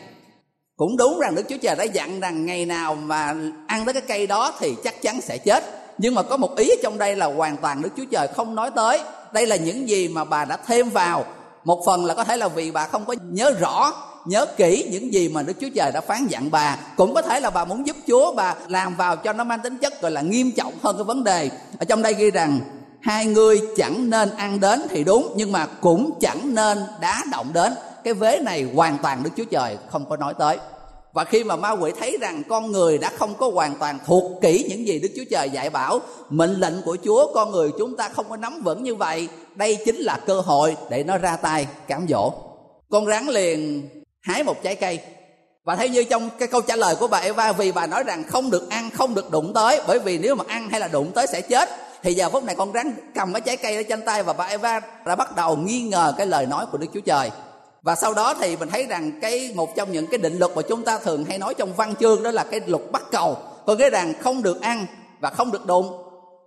Cũng 0.77 0.97
đúng 0.97 1.19
rằng 1.21 1.35
đức 1.35 1.43
chúa 1.49 1.57
trời 1.63 1.77
đã 1.77 1.85
dặn 1.85 2.21
rằng 2.21 2.47
ngày 2.47 2.67
nào 2.67 2.95
mà 2.95 3.35
ăn 3.67 3.85
tới 3.85 3.95
cái 3.95 4.03
cây 4.09 4.27
đó 4.27 4.53
thì 4.59 4.75
chắc 4.85 5.03
chắn 5.03 5.21
sẽ 5.21 5.39
chết. 5.39 5.65
Nhưng 5.99 6.15
mà 6.15 6.23
có 6.23 6.37
một 6.37 6.57
ý 6.57 6.71
trong 6.83 6.99
đây 6.99 7.17
là 7.17 7.27
hoàn 7.27 7.57
toàn 7.57 7.83
đức 7.83 7.91
chúa 7.97 8.05
trời 8.11 8.29
không 8.29 8.55
nói 8.55 8.71
tới 8.77 9.01
đây 9.37 9.47
là 9.47 9.57
những 9.57 9.89
gì 9.89 10.09
mà 10.09 10.25
bà 10.25 10.45
đã 10.45 10.57
thêm 10.67 10.91
vào. 10.91 11.25
Một 11.65 11.83
phần 11.87 12.05
là 12.05 12.15
có 12.15 12.25
thể 12.25 12.37
là 12.37 12.49
vì 12.49 12.71
bà 12.71 12.87
không 12.87 13.05
có 13.05 13.15
nhớ 13.23 13.51
rõ, 13.61 13.93
nhớ 14.25 14.47
kỹ 14.47 14.89
những 14.91 15.13
gì 15.13 15.29
mà 15.29 15.43
đức 15.43 15.53
chúa 15.61 15.69
trời 15.75 15.93
đã 15.93 16.01
phán 16.01 16.27
dặn 16.27 16.51
bà. 16.51 16.77
Cũng 16.97 17.15
có 17.15 17.23
thể 17.23 17.41
là 17.41 17.51
bà 17.51 17.65
muốn 17.65 17.87
giúp 17.87 17.97
chúa, 18.07 18.33
bà 18.33 18.55
làm 18.69 18.97
vào 18.97 19.17
cho 19.17 19.33
nó 19.33 19.45
mang 19.45 19.61
tính 19.61 19.79
chất 19.79 20.03
gọi 20.03 20.11
là 20.11 20.21
nghiêm 20.21 20.53
trọng 20.57 20.73
hơn 20.83 20.97
cái 20.97 21.05
vấn 21.05 21.25
đề. 21.25 21.51
Ở 21.79 21.85
trong 21.85 22.03
đây 22.03 22.15
ghi 22.15 22.31
rằng, 22.31 22.61
hai 23.01 23.27
người 23.27 23.61
chẳng 23.77 24.11
nên 24.11 24.31
ăn 24.37 24.61
đến 24.61 24.83
thì 24.89 25.05
đúng, 25.05 25.33
nhưng 25.37 25.53
mà 25.53 25.67
cũng 25.81 26.19
chẳng 26.21 26.55
nên 26.55 26.79
đá 27.01 27.23
động 27.33 27.53
đến. 27.53 27.73
Cái 28.05 28.15
vế 28.15 28.39
này 28.39 28.67
hoàn 28.75 28.99
toàn 28.99 29.23
đức 29.23 29.31
chúa 29.37 29.45
trời 29.45 29.77
không 29.91 30.05
có 30.09 30.17
nói 30.17 30.35
tới 30.39 30.59
và 31.17 31.25
khi 31.25 31.45
mà 31.45 31.57
ma 31.57 31.71
quỷ 31.71 31.93
thấy 32.01 32.19
rằng 32.21 32.43
con 32.49 32.73
người 32.73 32.99
đã 32.99 33.11
không 33.19 33.35
có 33.35 33.51
hoàn 33.55 33.75
toàn 33.79 33.99
thuộc 34.07 34.43
kỹ 34.43 34.67
những 34.69 34.87
gì 34.87 34.99
đức 34.99 35.09
chúa 35.17 35.23
trời 35.31 35.51
dạy 35.51 35.71
bảo, 35.71 36.01
mệnh 36.31 36.61
lệnh 36.61 36.83
của 36.85 36.97
chúa 37.05 37.33
con 37.35 37.51
người 37.51 37.71
chúng 37.79 37.97
ta 37.97 38.09
không 38.09 38.27
có 38.29 38.37
nắm 38.37 38.63
vững 38.65 38.83
như 38.83 38.95
vậy, 38.95 39.29
đây 39.55 39.79
chính 39.85 39.97
là 39.97 40.21
cơ 40.27 40.41
hội 40.41 40.77
để 40.91 41.05
nó 41.05 41.19
ra 41.19 41.37
tay, 41.37 41.67
cám 41.89 42.07
dỗ. 42.09 42.33
Con 42.91 43.07
rắn 43.07 43.27
liền 43.27 43.89
hái 44.21 44.45
một 44.45 44.63
trái 44.63 44.75
cây. 44.75 44.99
Và 45.65 45.77
theo 45.77 45.89
như 45.89 46.05
trong 46.05 46.31
cái 46.39 46.49
câu 46.49 46.61
trả 46.61 46.77
lời 46.77 46.97
của 47.01 47.09
bà 47.09 47.19
Eva, 47.19 47.53
vì 47.53 47.73
bà 47.73 47.87
nói 47.87 48.03
rằng 48.05 48.25
không 48.25 48.51
được 48.51 48.71
ăn, 48.71 48.91
không 48.91 49.15
được 49.15 49.31
đụng 49.31 49.53
tới, 49.55 49.81
bởi 49.87 49.99
vì 49.99 50.19
nếu 50.19 50.35
mà 50.35 50.45
ăn 50.49 50.71
hay 50.71 50.81
là 50.81 50.89
đụng 50.89 51.13
tới 51.15 51.27
sẽ 51.27 51.41
chết. 51.41 51.69
Thì 52.03 52.15
giờ 52.15 52.31
phút 52.31 52.45
này 52.45 52.55
con 52.55 52.73
rắn 52.73 52.95
cầm 53.15 53.33
cái 53.33 53.41
trái 53.41 53.57
cây 53.57 53.77
ở 53.77 53.83
trên 53.83 54.03
tay 54.03 54.23
và 54.23 54.33
bà 54.33 54.45
Eva 54.45 54.81
đã 55.07 55.17
bắt 55.17 55.37
đầu 55.37 55.57
nghi 55.57 55.81
ngờ 55.83 56.15
cái 56.19 56.27
lời 56.27 56.47
nói 56.47 56.67
của 56.73 56.79
Đức 56.79 56.87
Chúa 56.95 57.01
Trời 57.01 57.31
và 57.87 57.95
sau 57.95 58.15
đó 58.15 58.35
thì 58.41 58.57
mình 58.57 58.69
thấy 58.69 58.87
rằng 58.87 59.21
cái 59.21 59.53
một 59.55 59.77
trong 59.77 59.93
những 59.93 60.07
cái 60.07 60.19
định 60.19 60.39
luật 60.39 60.53
mà 60.57 60.63
chúng 60.63 60.83
ta 60.83 60.99
thường 60.99 61.25
hay 61.25 61.39
nói 61.39 61.55
trong 61.55 61.75
văn 61.75 61.95
chương 62.01 62.23
đó 62.23 62.31
là 62.31 62.45
cái 62.45 62.61
luật 62.67 62.83
bắt 62.93 63.03
cầu. 63.11 63.37
Có 63.67 63.75
nghĩa 63.75 63.91
rằng 63.91 64.13
không 64.21 64.43
được 64.43 64.61
ăn 64.61 64.87
và 65.21 65.31
không 65.31 65.53
được 65.53 65.67
đụng. 65.67 65.93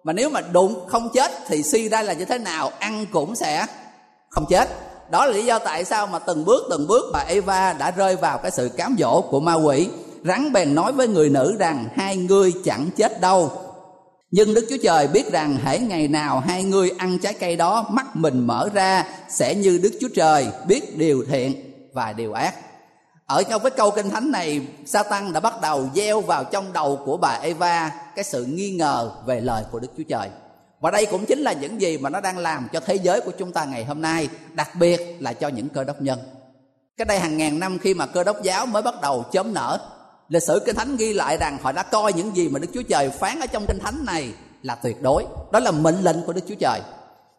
Mà 0.03 0.13
nếu 0.13 0.29
mà 0.29 0.41
đụng 0.41 0.87
không 0.87 1.09
chết 1.13 1.31
thì 1.47 1.63
suy 1.63 1.89
ra 1.89 2.01
là 2.01 2.13
như 2.13 2.25
thế 2.25 2.37
nào, 2.37 2.71
ăn 2.79 3.05
cũng 3.11 3.35
sẽ 3.35 3.65
không 4.29 4.45
chết. 4.49 4.69
Đó 5.11 5.25
là 5.25 5.31
lý 5.31 5.45
do 5.45 5.59
tại 5.59 5.85
sao 5.85 6.07
mà 6.07 6.19
từng 6.19 6.45
bước 6.45 6.67
từng 6.69 6.87
bước 6.87 7.05
bà 7.13 7.19
Eva 7.19 7.73
đã 7.73 7.91
rơi 7.91 8.15
vào 8.15 8.37
cái 8.37 8.51
sự 8.51 8.69
cám 8.77 8.95
dỗ 8.99 9.21
của 9.21 9.39
ma 9.39 9.53
quỷ. 9.53 9.89
Rắn 10.25 10.53
bèn 10.53 10.75
nói 10.75 10.91
với 10.91 11.07
người 11.07 11.29
nữ 11.29 11.55
rằng, 11.59 11.85
hai 11.95 12.17
ngươi 12.17 12.53
chẳng 12.65 12.89
chết 12.95 13.21
đâu 13.21 13.51
nhưng 14.31 14.53
Đức 14.53 14.65
Chúa 14.69 14.77
Trời 14.83 15.07
biết 15.07 15.31
rằng 15.31 15.57
hãy 15.63 15.79
ngày 15.79 16.07
nào 16.07 16.39
hai 16.39 16.63
người 16.63 16.91
ăn 16.97 17.19
trái 17.19 17.33
cây 17.33 17.55
đó 17.55 17.85
mắt 17.89 18.15
mình 18.15 18.47
mở 18.47 18.69
ra 18.73 19.05
sẽ 19.29 19.55
như 19.55 19.79
Đức 19.83 19.91
Chúa 20.01 20.09
Trời 20.15 20.47
biết 20.67 20.97
điều 20.97 21.25
thiện 21.29 21.73
và 21.93 22.13
điều 22.13 22.33
ác. 22.33 22.55
Ở 23.25 23.43
trong 23.43 23.61
cái 23.61 23.71
câu 23.71 23.91
kinh 23.91 24.09
thánh 24.09 24.31
này, 24.31 24.61
Satan 24.85 25.33
đã 25.33 25.39
bắt 25.39 25.61
đầu 25.61 25.89
gieo 25.95 26.21
vào 26.21 26.43
trong 26.43 26.73
đầu 26.73 26.99
của 27.05 27.17
bà 27.17 27.39
Eva 27.41 27.91
cái 28.15 28.23
sự 28.23 28.45
nghi 28.45 28.71
ngờ 28.71 29.11
về 29.25 29.41
lời 29.41 29.63
của 29.71 29.79
Đức 29.79 29.87
Chúa 29.97 30.03
Trời. 30.09 30.29
Và 30.79 30.91
đây 30.91 31.05
cũng 31.05 31.25
chính 31.25 31.39
là 31.39 31.53
những 31.53 31.81
gì 31.81 31.97
mà 31.97 32.09
nó 32.09 32.21
đang 32.21 32.37
làm 32.37 32.67
cho 32.73 32.79
thế 32.79 32.95
giới 32.95 33.21
của 33.21 33.31
chúng 33.39 33.51
ta 33.51 33.65
ngày 33.65 33.85
hôm 33.85 34.01
nay, 34.01 34.27
đặc 34.53 34.75
biệt 34.75 35.17
là 35.19 35.33
cho 35.33 35.47
những 35.47 35.69
cơ 35.69 35.83
đốc 35.83 36.01
nhân. 36.01 36.19
Cái 36.97 37.05
đây 37.05 37.19
hàng 37.19 37.37
ngàn 37.37 37.59
năm 37.59 37.79
khi 37.79 37.93
mà 37.93 38.05
cơ 38.05 38.23
đốc 38.23 38.43
giáo 38.43 38.65
mới 38.65 38.81
bắt 38.81 39.01
đầu 39.01 39.25
chớm 39.31 39.53
nở 39.53 39.79
lịch 40.29 40.43
sử 40.43 40.61
kinh 40.65 40.75
thánh 40.75 40.97
ghi 40.97 41.13
lại 41.13 41.37
rằng 41.37 41.57
họ 41.61 41.71
đã 41.71 41.83
coi 41.83 42.13
những 42.13 42.35
gì 42.35 42.49
mà 42.49 42.59
đức 42.59 42.67
chúa 42.73 42.81
trời 42.81 43.09
phán 43.09 43.39
ở 43.39 43.45
trong 43.45 43.65
kinh 43.65 43.79
thánh 43.79 44.05
này 44.05 44.33
là 44.63 44.75
tuyệt 44.75 45.01
đối. 45.01 45.25
Đó 45.51 45.59
là 45.59 45.71
mệnh 45.71 46.01
lệnh 46.01 46.23
của 46.25 46.33
đức 46.33 46.41
chúa 46.47 46.55
trời. 46.59 46.81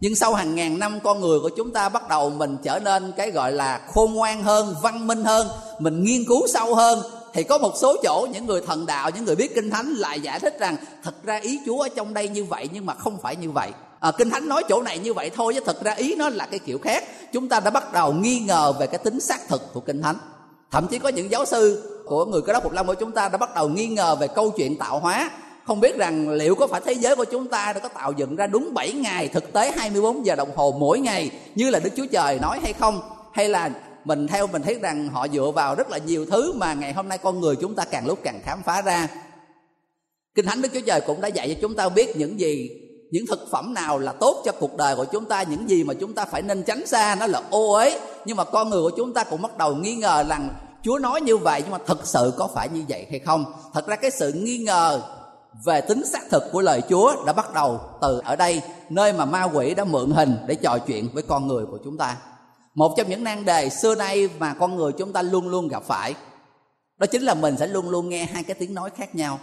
Nhưng 0.00 0.14
sau 0.14 0.35
hàng 0.35 0.55
ngàn 0.55 0.79
năm 0.79 1.00
con 1.00 1.20
người 1.20 1.40
của 1.40 1.50
chúng 1.57 1.72
ta 1.72 1.88
bắt 1.88 2.09
đầu 2.09 2.31
mình 2.31 2.57
trở 2.62 2.79
nên 2.79 3.12
cái 3.16 3.31
gọi 3.31 3.53
là 3.53 3.81
khôn 3.94 4.14
ngoan 4.14 4.42
hơn 4.42 4.74
văn 4.83 5.07
minh 5.07 5.24
hơn 5.24 5.48
mình 5.79 6.05
nghiên 6.05 6.24
cứu 6.24 6.46
sâu 6.46 6.74
hơn 6.74 7.03
thì 7.33 7.42
có 7.42 7.59
một 7.59 7.72
số 7.76 7.96
chỗ 8.03 8.26
những 8.33 8.46
người 8.46 8.61
thần 8.66 8.87
đạo 8.87 9.11
những 9.14 9.24
người 9.24 9.37
biết 9.37 9.55
kinh 9.55 9.70
thánh 9.70 9.92
lại 9.92 10.20
giải 10.20 10.40
thích 10.40 10.57
rằng 10.59 10.76
thật 11.03 11.14
ra 11.24 11.37
ý 11.37 11.61
chúa 11.66 11.83
ở 11.83 11.88
trong 11.88 12.14
đây 12.14 12.29
như 12.29 12.44
vậy 12.44 12.68
nhưng 12.72 12.87
mà 12.87 12.94
không 12.94 13.18
phải 13.22 13.37
như 13.37 13.50
vậy. 13.50 13.70
À, 14.00 14.12
kinh 14.18 14.31
thánh 14.31 14.48
nói 14.48 14.62
chỗ 14.68 14.83
này 14.83 14.98
như 14.98 15.14
vậy 15.14 15.31
thôi 15.37 15.55
chứ 15.55 15.61
thật 15.66 15.85
ra 15.85 15.92
ý 15.92 16.14
nó 16.14 16.29
là 16.29 16.46
cái 16.46 16.59
kiểu 16.59 16.79
khác. 16.79 17.05
Chúng 17.33 17.48
ta 17.48 17.61
đã 17.61 17.70
bắt 17.70 17.92
đầu 17.92 18.12
nghi 18.12 18.38
ngờ 18.38 18.72
về 18.72 18.87
cái 18.87 18.98
tính 18.98 19.20
xác 19.20 19.48
thực 19.48 19.72
của 19.74 19.81
kinh 19.81 20.03
thánh. 20.03 20.16
Thậm 20.70 20.87
chí 20.87 20.98
có 20.98 21.09
những 21.09 21.31
giáo 21.31 21.44
sư 21.44 21.83
của 22.11 22.25
người 22.25 22.42
cơ 22.42 22.53
đốc 22.53 22.62
phục 22.62 22.73
lâm 22.73 22.87
của 22.87 22.94
chúng 22.94 23.12
ta 23.12 23.29
đã 23.29 23.38
bắt 23.38 23.55
đầu 23.55 23.68
nghi 23.68 23.87
ngờ 23.87 24.16
về 24.20 24.29
câu 24.29 24.51
chuyện 24.51 24.77
tạo 24.77 24.99
hóa. 24.99 25.31
Không 25.66 25.81
biết 25.81 25.96
rằng 25.96 26.29
liệu 26.31 26.55
có 26.55 26.66
phải 26.66 26.81
thế 26.85 26.92
giới 26.92 27.16
của 27.16 27.25
chúng 27.25 27.49
ta 27.49 27.73
đã 27.73 27.81
có 27.81 27.88
tạo 27.88 28.12
dựng 28.12 28.37
ra 28.37 28.46
đúng 28.46 28.75
7 28.75 28.92
ngày, 28.92 29.29
thực 29.29 29.53
tế 29.53 29.70
24 29.70 30.27
giờ 30.27 30.37
đồng 30.37 30.57
hồ 30.57 30.77
mỗi 30.79 31.01
ngày, 31.01 31.31
như 31.55 31.70
là 31.70 31.79
Đức 31.79 31.90
Chúa 31.96 32.07
Trời 32.12 32.38
nói 32.38 32.59
hay 32.62 32.73
không? 32.73 33.01
Hay 33.33 33.49
là 33.49 33.70
mình 34.05 34.27
theo 34.27 34.46
mình 34.46 34.62
thấy 34.62 34.75
rằng 34.75 35.09
họ 35.09 35.27
dựa 35.29 35.51
vào 35.55 35.75
rất 35.75 35.90
là 35.90 35.99
nhiều 35.99 36.27
thứ 36.27 36.53
mà 36.53 36.75
ngày 36.75 36.92
hôm 36.92 37.09
nay 37.09 37.18
con 37.18 37.40
người 37.40 37.57
chúng 37.57 37.75
ta 37.75 37.85
càng 37.85 38.07
lúc 38.07 38.18
càng 38.23 38.40
khám 38.44 38.62
phá 38.62 38.83
ra? 38.83 39.09
Kinh 40.35 40.46
Thánh 40.46 40.62
Đức 40.62 40.68
Chúa 40.75 40.81
Trời 40.87 41.01
cũng 41.01 41.20
đã 41.20 41.29
dạy 41.29 41.49
cho 41.49 41.61
chúng 41.61 41.75
ta 41.75 41.88
biết 41.88 42.16
những 42.16 42.40
gì, 42.40 42.70
những 43.11 43.27
thực 43.27 43.49
phẩm 43.51 43.75
nào 43.75 43.99
là 43.99 44.12
tốt 44.12 44.42
cho 44.44 44.53
cuộc 44.53 44.77
đời 44.77 44.96
của 44.96 45.05
chúng 45.05 45.25
ta, 45.25 45.42
những 45.42 45.70
gì 45.70 45.85
mà 45.85 45.94
chúng 45.94 46.12
ta 46.12 46.25
phải 46.25 46.42
nên 46.42 46.62
tránh 46.62 46.87
xa. 46.87 47.16
Nó 47.20 47.27
là 47.27 47.42
ô 47.51 47.73
uế, 47.73 48.01
nhưng 48.25 48.37
mà 48.37 48.44
con 48.44 48.70
người 48.70 48.83
của 48.83 48.96
chúng 48.96 49.14
ta 49.14 49.25
cũng 49.25 49.42
bắt 49.42 49.59
đầu 49.59 49.75
nghi 49.75 49.94
ngờ 49.94 50.25
rằng 50.29 50.49
Chúa 50.82 50.98
nói 50.98 51.20
như 51.20 51.36
vậy 51.36 51.60
nhưng 51.62 51.70
mà 51.70 51.78
thực 51.86 52.06
sự 52.06 52.32
có 52.36 52.48
phải 52.54 52.68
như 52.68 52.84
vậy 52.88 53.06
hay 53.10 53.18
không? 53.18 53.44
Thật 53.72 53.86
ra 53.86 53.96
cái 53.96 54.10
sự 54.10 54.32
nghi 54.32 54.58
ngờ 54.58 55.02
về 55.64 55.80
tính 55.80 56.06
xác 56.06 56.30
thực 56.30 56.42
của 56.52 56.60
lời 56.60 56.82
Chúa 56.88 57.24
đã 57.26 57.32
bắt 57.32 57.54
đầu 57.54 57.80
từ 58.02 58.20
ở 58.24 58.36
đây, 58.36 58.62
nơi 58.88 59.12
mà 59.12 59.24
ma 59.24 59.44
quỷ 59.44 59.74
đã 59.74 59.84
mượn 59.84 60.10
hình 60.10 60.36
để 60.46 60.54
trò 60.54 60.78
chuyện 60.78 61.08
với 61.14 61.22
con 61.22 61.46
người 61.46 61.66
của 61.66 61.78
chúng 61.84 61.98
ta. 61.98 62.16
Một 62.74 62.94
trong 62.96 63.08
những 63.08 63.24
nan 63.24 63.44
đề 63.44 63.68
xưa 63.68 63.94
nay 63.94 64.28
mà 64.38 64.54
con 64.54 64.76
người 64.76 64.92
chúng 64.92 65.12
ta 65.12 65.22
luôn 65.22 65.48
luôn 65.48 65.68
gặp 65.68 65.82
phải, 65.82 66.14
đó 66.98 67.06
chính 67.06 67.22
là 67.22 67.34
mình 67.34 67.56
sẽ 67.56 67.66
luôn 67.66 67.90
luôn 67.90 68.08
nghe 68.08 68.24
hai 68.24 68.42
cái 68.42 68.54
tiếng 68.54 68.74
nói 68.74 68.90
khác 68.96 69.14
nhau. 69.14 69.38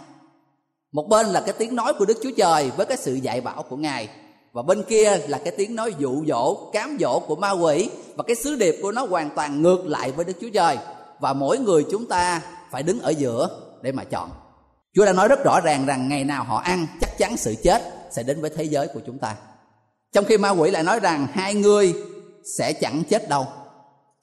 Một 0.92 1.06
bên 1.08 1.26
là 1.26 1.40
cái 1.40 1.54
tiếng 1.58 1.76
nói 1.76 1.92
của 1.98 2.04
đức 2.04 2.18
chúa 2.22 2.30
trời 2.36 2.70
với 2.76 2.86
cái 2.86 2.96
sự 2.96 3.14
dạy 3.14 3.40
bảo 3.40 3.62
của 3.62 3.76
ngài, 3.76 4.08
và 4.52 4.62
bên 4.62 4.82
kia 4.82 5.16
là 5.28 5.38
cái 5.38 5.54
tiếng 5.56 5.76
nói 5.76 5.94
dụ 5.98 6.24
dỗ, 6.28 6.70
cám 6.72 6.96
dỗ 7.00 7.18
của 7.18 7.36
ma 7.36 7.50
quỷ, 7.50 7.90
và 8.16 8.24
cái 8.26 8.36
sứ 8.36 8.56
điệp 8.56 8.78
của 8.82 8.92
nó 8.92 9.06
hoàn 9.06 9.30
toàn 9.30 9.62
ngược 9.62 9.86
lại 9.86 10.12
với 10.12 10.24
đức 10.24 10.32
chúa 10.40 10.50
trời 10.54 10.78
và 11.20 11.32
mỗi 11.32 11.58
người 11.58 11.84
chúng 11.90 12.06
ta 12.06 12.40
phải 12.70 12.82
đứng 12.82 13.00
ở 13.00 13.10
giữa 13.10 13.48
để 13.82 13.92
mà 13.92 14.04
chọn 14.04 14.30
chúa 14.94 15.04
đã 15.04 15.12
nói 15.12 15.28
rất 15.28 15.44
rõ 15.44 15.60
ràng 15.60 15.86
rằng 15.86 16.08
ngày 16.08 16.24
nào 16.24 16.44
họ 16.44 16.58
ăn 16.58 16.86
chắc 17.00 17.18
chắn 17.18 17.36
sự 17.36 17.54
chết 17.62 17.82
sẽ 18.10 18.22
đến 18.22 18.40
với 18.40 18.50
thế 18.50 18.64
giới 18.64 18.88
của 18.88 19.00
chúng 19.06 19.18
ta 19.18 19.34
trong 20.12 20.24
khi 20.24 20.38
ma 20.38 20.50
quỷ 20.50 20.70
lại 20.70 20.82
nói 20.82 21.00
rằng 21.00 21.26
hai 21.32 21.54
người 21.54 21.94
sẽ 22.58 22.72
chẳng 22.72 23.02
chết 23.04 23.28
đâu 23.28 23.46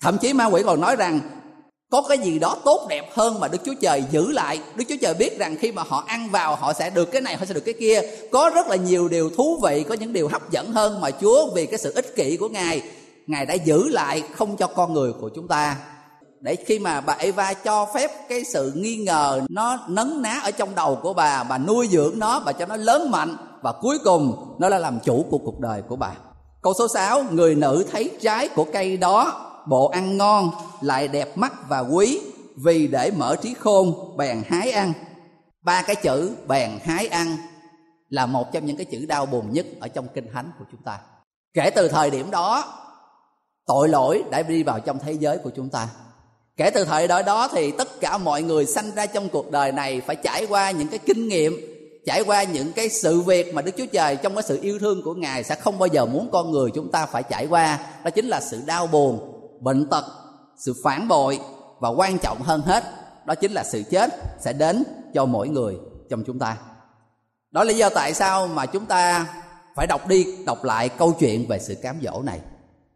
thậm 0.01 0.17
chí 0.17 0.33
ma 0.33 0.45
quỷ 0.45 0.63
còn 0.65 0.81
nói 0.81 0.95
rằng 0.95 1.19
có 1.91 2.01
cái 2.01 2.17
gì 2.17 2.39
đó 2.39 2.57
tốt 2.65 2.85
đẹp 2.89 3.05
hơn 3.13 3.39
mà 3.39 3.47
Đức 3.47 3.57
Chúa 3.65 3.73
Trời 3.81 4.03
giữ 4.11 4.31
lại. 4.31 4.59
Đức 4.75 4.83
Chúa 4.89 4.95
Trời 5.01 5.13
biết 5.13 5.39
rằng 5.39 5.55
khi 5.59 5.71
mà 5.71 5.83
họ 5.87 6.03
ăn 6.07 6.29
vào 6.29 6.55
họ 6.55 6.73
sẽ 6.73 6.89
được 6.89 7.11
cái 7.11 7.21
này, 7.21 7.35
họ 7.35 7.45
sẽ 7.45 7.53
được 7.53 7.65
cái 7.65 7.73
kia. 7.79 8.01
Có 8.31 8.51
rất 8.55 8.67
là 8.67 8.75
nhiều 8.75 9.07
điều 9.07 9.29
thú 9.29 9.59
vị, 9.63 9.85
có 9.89 9.95
những 9.95 10.13
điều 10.13 10.27
hấp 10.27 10.51
dẫn 10.51 10.71
hơn 10.71 11.01
mà 11.01 11.11
Chúa 11.11 11.53
vì 11.55 11.65
cái 11.65 11.79
sự 11.79 11.91
ích 11.95 12.15
kỷ 12.15 12.37
của 12.37 12.49
Ngài, 12.49 12.81
Ngài 13.27 13.45
đã 13.45 13.53
giữ 13.53 13.87
lại 13.89 14.23
không 14.35 14.57
cho 14.57 14.67
con 14.67 14.93
người 14.93 15.13
của 15.13 15.29
chúng 15.35 15.47
ta. 15.47 15.77
Để 16.45 16.55
khi 16.55 16.79
mà 16.79 17.01
bà 17.01 17.13
Eva 17.13 17.53
cho 17.53 17.87
phép 17.93 18.11
cái 18.29 18.43
sự 18.43 18.73
nghi 18.75 18.95
ngờ 18.95 19.41
nó 19.49 19.79
nấn 19.87 20.21
ná 20.21 20.39
ở 20.43 20.51
trong 20.51 20.75
đầu 20.75 20.99
của 21.01 21.13
bà, 21.13 21.43
bà 21.43 21.57
nuôi 21.57 21.87
dưỡng 21.91 22.19
nó, 22.19 22.39
bà 22.39 22.51
cho 22.51 22.65
nó 22.65 22.75
lớn 22.75 23.11
mạnh 23.11 23.37
và 23.61 23.71
cuối 23.81 23.97
cùng 24.03 24.55
nó 24.59 24.69
là 24.69 24.77
làm 24.77 24.99
chủ 24.99 25.25
của 25.29 25.37
cuộc 25.37 25.59
đời 25.59 25.81
của 25.81 25.95
bà. 25.95 26.11
Câu 26.61 26.73
số 26.79 26.87
6, 26.93 27.23
người 27.31 27.55
nữ 27.55 27.85
thấy 27.91 28.11
trái 28.21 28.47
của 28.47 28.65
cây 28.73 28.97
đó 28.97 29.51
bộ 29.67 29.87
ăn 29.87 30.17
ngon 30.17 30.51
lại 30.81 31.07
đẹp 31.07 31.37
mắt 31.37 31.53
và 31.69 31.79
quý 31.79 32.21
vì 32.63 32.87
để 32.87 33.11
mở 33.17 33.35
trí 33.35 33.53
khôn 33.53 34.17
bèn 34.17 34.43
hái 34.47 34.71
ăn. 34.71 34.93
Ba 35.61 35.81
cái 35.81 35.95
chữ 35.95 36.35
bèn 36.47 36.71
hái 36.83 37.07
ăn 37.07 37.37
là 38.09 38.25
một 38.25 38.51
trong 38.51 38.65
những 38.65 38.77
cái 38.77 38.85
chữ 38.85 39.05
đau 39.05 39.25
buồn 39.25 39.53
nhất 39.53 39.65
ở 39.79 39.87
trong 39.87 40.07
kinh 40.13 40.27
thánh 40.33 40.51
của 40.59 40.65
chúng 40.71 40.81
ta. 40.85 40.99
Kể 41.53 41.69
từ 41.69 41.87
thời 41.87 42.09
điểm 42.09 42.31
đó 42.31 42.73
tội 43.67 43.89
lỗi 43.89 44.23
đã 44.31 44.41
đi 44.41 44.63
vào 44.63 44.79
trong 44.79 44.99
thế 44.99 45.11
giới 45.11 45.37
của 45.37 45.51
chúng 45.55 45.69
ta 45.69 45.87
kể 46.57 46.69
từ 46.69 46.85
thời 46.85 47.07
đại 47.07 47.23
đó 47.23 47.47
thì 47.51 47.71
tất 47.71 47.99
cả 47.99 48.17
mọi 48.17 48.43
người 48.43 48.65
sanh 48.65 48.91
ra 48.95 49.05
trong 49.05 49.29
cuộc 49.29 49.51
đời 49.51 49.71
này 49.71 50.01
phải 50.01 50.15
trải 50.15 50.45
qua 50.45 50.71
những 50.71 50.87
cái 50.87 50.99
kinh 50.99 51.27
nghiệm, 51.27 51.53
trải 52.05 52.21
qua 52.21 52.43
những 52.43 52.73
cái 52.73 52.89
sự 52.89 53.21
việc 53.21 53.53
mà 53.53 53.61
Đức 53.61 53.71
Chúa 53.77 53.85
Trời 53.85 54.15
trong 54.15 54.35
cái 54.35 54.43
sự 54.43 54.59
yêu 54.61 54.79
thương 54.79 55.01
của 55.03 55.13
Ngài 55.13 55.43
sẽ 55.43 55.55
không 55.55 55.79
bao 55.79 55.87
giờ 55.87 56.05
muốn 56.05 56.29
con 56.31 56.51
người 56.51 56.71
chúng 56.75 56.91
ta 56.91 57.05
phải 57.05 57.23
trải 57.23 57.47
qua. 57.47 57.79
Đó 58.03 58.09
chính 58.09 58.27
là 58.27 58.41
sự 58.41 58.61
đau 58.65 58.87
buồn, 58.87 59.41
bệnh 59.61 59.89
tật, 59.89 60.05
sự 60.57 60.73
phản 60.83 61.07
bội 61.07 61.39
và 61.79 61.89
quan 61.89 62.17
trọng 62.17 62.41
hơn 62.41 62.61
hết, 62.61 62.83
đó 63.25 63.35
chính 63.35 63.51
là 63.51 63.63
sự 63.63 63.83
chết 63.89 64.09
sẽ 64.39 64.53
đến 64.53 64.83
cho 65.13 65.25
mỗi 65.25 65.47
người 65.47 65.75
trong 66.09 66.23
chúng 66.27 66.39
ta. 66.39 66.57
Đó 67.51 67.63
là 67.63 67.67
lý 67.71 67.77
do 67.77 67.89
tại 67.89 68.13
sao 68.13 68.47
mà 68.47 68.65
chúng 68.65 68.85
ta 68.85 69.27
phải 69.75 69.87
đọc 69.87 70.07
đi, 70.07 70.25
đọc 70.45 70.63
lại 70.63 70.89
câu 70.89 71.11
chuyện 71.19 71.47
về 71.47 71.59
sự 71.59 71.75
cám 71.75 71.99
dỗ 72.03 72.21
này 72.21 72.39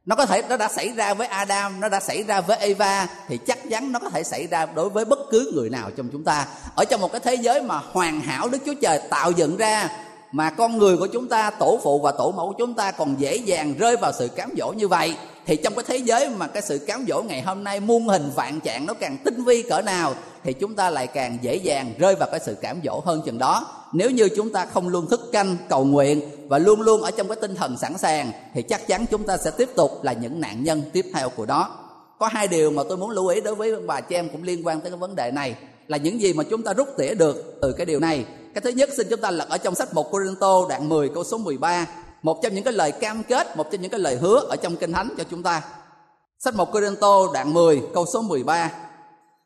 nó 0.10 0.16
có 0.16 0.26
thể, 0.26 0.42
nó 0.50 0.58
đã 0.58 0.68
xảy 0.68 0.90
ra 0.90 1.14
với 1.14 1.28
Adam, 1.28 1.80
nó 1.80 1.90
đã 1.90 2.00
xảy 2.00 2.24
ra 2.24 2.42
với 2.42 2.58
Eva, 2.58 3.08
thì 3.28 3.38
chắc 3.38 3.60
chắn 3.70 3.92
nó 3.92 4.00
có 4.00 4.10
thể 4.10 4.24
xảy 4.24 4.48
ra 4.48 4.66
đối 4.66 4.90
với 4.90 5.06
bất 5.06 5.20
cứ 5.32 5.52
người 5.56 5.70
nào 5.70 5.92
trong 5.98 6.10
chúng 6.12 6.24
ta. 6.24 6.46
Ở 6.76 6.86
trong 6.86 7.02
một 7.02 7.12
cái 7.12 7.22
thế 7.24 7.36
giới 7.36 7.62
mà 7.62 7.82
hoàn 7.92 8.22
hảo 8.22 8.50
Đức 8.50 8.58
Chúa 8.66 8.74
Trời 8.82 9.00
tạo 9.10 9.32
dựng 9.32 9.58
ra 9.58 9.90
mà 10.32 10.50
con 10.50 10.78
người 10.78 10.98
của 10.98 11.08
chúng 11.08 11.28
ta, 11.28 11.50
tổ 11.50 11.80
phụ 11.84 12.00
và 12.00 12.12
tổ 12.12 12.32
mẫu 12.32 12.48
của 12.48 12.56
chúng 12.58 12.74
ta 12.74 12.92
còn 12.92 13.16
dễ 13.20 13.36
dàng 13.36 13.74
rơi 13.80 13.98
vào 13.98 14.12
sự 14.20 14.28
cám 14.28 14.50
dỗ 14.58 14.72
như 14.72 14.88
vậy. 14.88 15.16
Thì 15.46 15.56
trong 15.56 15.76
cái 15.76 15.84
thế 15.88 15.98
giới 15.98 16.30
mà 16.30 16.48
cái 16.48 16.62
sự 16.62 16.78
cám 16.78 17.06
dỗ 17.10 17.22
ngày 17.22 17.42
hôm 17.42 17.64
nay 17.64 17.80
muôn 17.80 18.08
hình 18.08 18.32
vạn 18.36 18.60
trạng 18.60 18.86
nó 18.86 18.94
càng 18.94 19.18
tinh 19.26 19.44
vi 19.44 19.64
cỡ 19.64 19.82
nào, 19.82 20.14
thì 20.44 20.54
chúng 20.54 20.76
ta 20.76 20.90
lại 20.90 21.08
càng 21.08 21.38
dễ 21.42 21.56
dàng 21.56 21.94
rơi 21.98 22.16
vào 22.16 22.30
cái 22.32 22.40
sự 22.46 22.56
cám 22.62 22.80
dỗ 22.86 23.02
hơn 23.06 23.22
chừng 23.26 23.38
đó. 23.38 23.68
Nếu 23.94 24.12
như 24.12 24.30
chúng 24.36 24.54
ta 24.54 24.66
không 24.66 24.88
luôn 24.88 25.08
thức 25.08 25.30
canh, 25.32 25.58
cầu 25.70 25.84
nguyện 25.84 26.22
và 26.48 26.58
luôn 26.58 26.82
luôn 26.82 27.02
ở 27.02 27.12
trong 27.12 27.28
cái 27.28 27.38
tinh 27.42 27.56
thần 27.56 27.78
sẵn 27.78 27.98
sàng, 27.98 28.32
thì 28.54 28.62
chắc 28.62 28.88
chắn 28.88 29.06
chúng 29.12 29.24
ta 29.24 29.38
sẽ 29.38 29.52
tiếp 29.52 29.70
tục 29.76 30.04
là 30.04 30.14
những 30.14 30.42
nạn 30.42 30.64
nhân 30.64 30.82
tiếp 30.94 31.06
theo 31.14 31.30
của 31.30 31.46
đó 31.46 31.76
có 32.20 32.28
hai 32.28 32.48
điều 32.48 32.72
mà 32.72 32.84
tôi 32.90 32.98
muốn 32.98 33.10
lưu 33.10 33.28
ý 33.28 33.42
đối 33.42 33.56
với 33.56 33.76
bà 33.76 34.02
chị 34.02 34.16
em 34.16 34.30
cũng 34.30 34.44
liên 34.44 34.68
quan 34.68 34.82
tới 34.82 34.92
cái 34.92 34.98
vấn 34.98 35.16
đề 35.16 35.32
này, 35.32 35.56
là 35.88 35.98
những 35.98 36.22
gì 36.22 36.34
mà 36.34 36.44
chúng 36.44 36.64
ta 36.64 36.74
rút 36.74 36.88
tỉa 36.98 37.14
được 37.14 37.60
từ 37.62 37.72
cái 37.72 37.86
điều 37.86 38.00
này 38.00 38.26
cái 38.60 38.72
thứ 38.72 38.78
nhất 38.78 38.90
xin 38.98 39.08
chúng 39.10 39.22
ta 39.22 39.32
lật 39.32 39.50
ở 39.50 39.58
trong 39.58 39.76
sách 39.76 39.94
1 39.94 40.12
Corinto 40.12 40.66
đoạn 40.70 40.90
10 40.90 41.10
câu 41.10 41.24
số 41.24 41.38
13 41.38 41.88
một 42.22 42.42
trong 42.44 42.56
những 42.56 42.64
cái 42.64 42.74
lời 42.74 42.92
cam 42.92 43.24
kết, 43.24 43.58
một 43.58 43.72
trong 43.72 43.82
những 43.82 43.92
cái 43.92 44.00
lời 44.00 44.16
hứa 44.16 44.40
ở 44.50 44.56
trong 44.56 44.76
kinh 44.76 44.94
thánh 44.94 45.10
cho 45.18 45.24
chúng 45.32 45.44
ta. 45.44 45.62
Sách 46.40 46.56
1 46.56 46.72
Corinto 46.72 47.28
đoạn 47.34 47.54
10 47.54 47.82
câu 47.94 48.06
số 48.14 48.22
13 48.22 48.72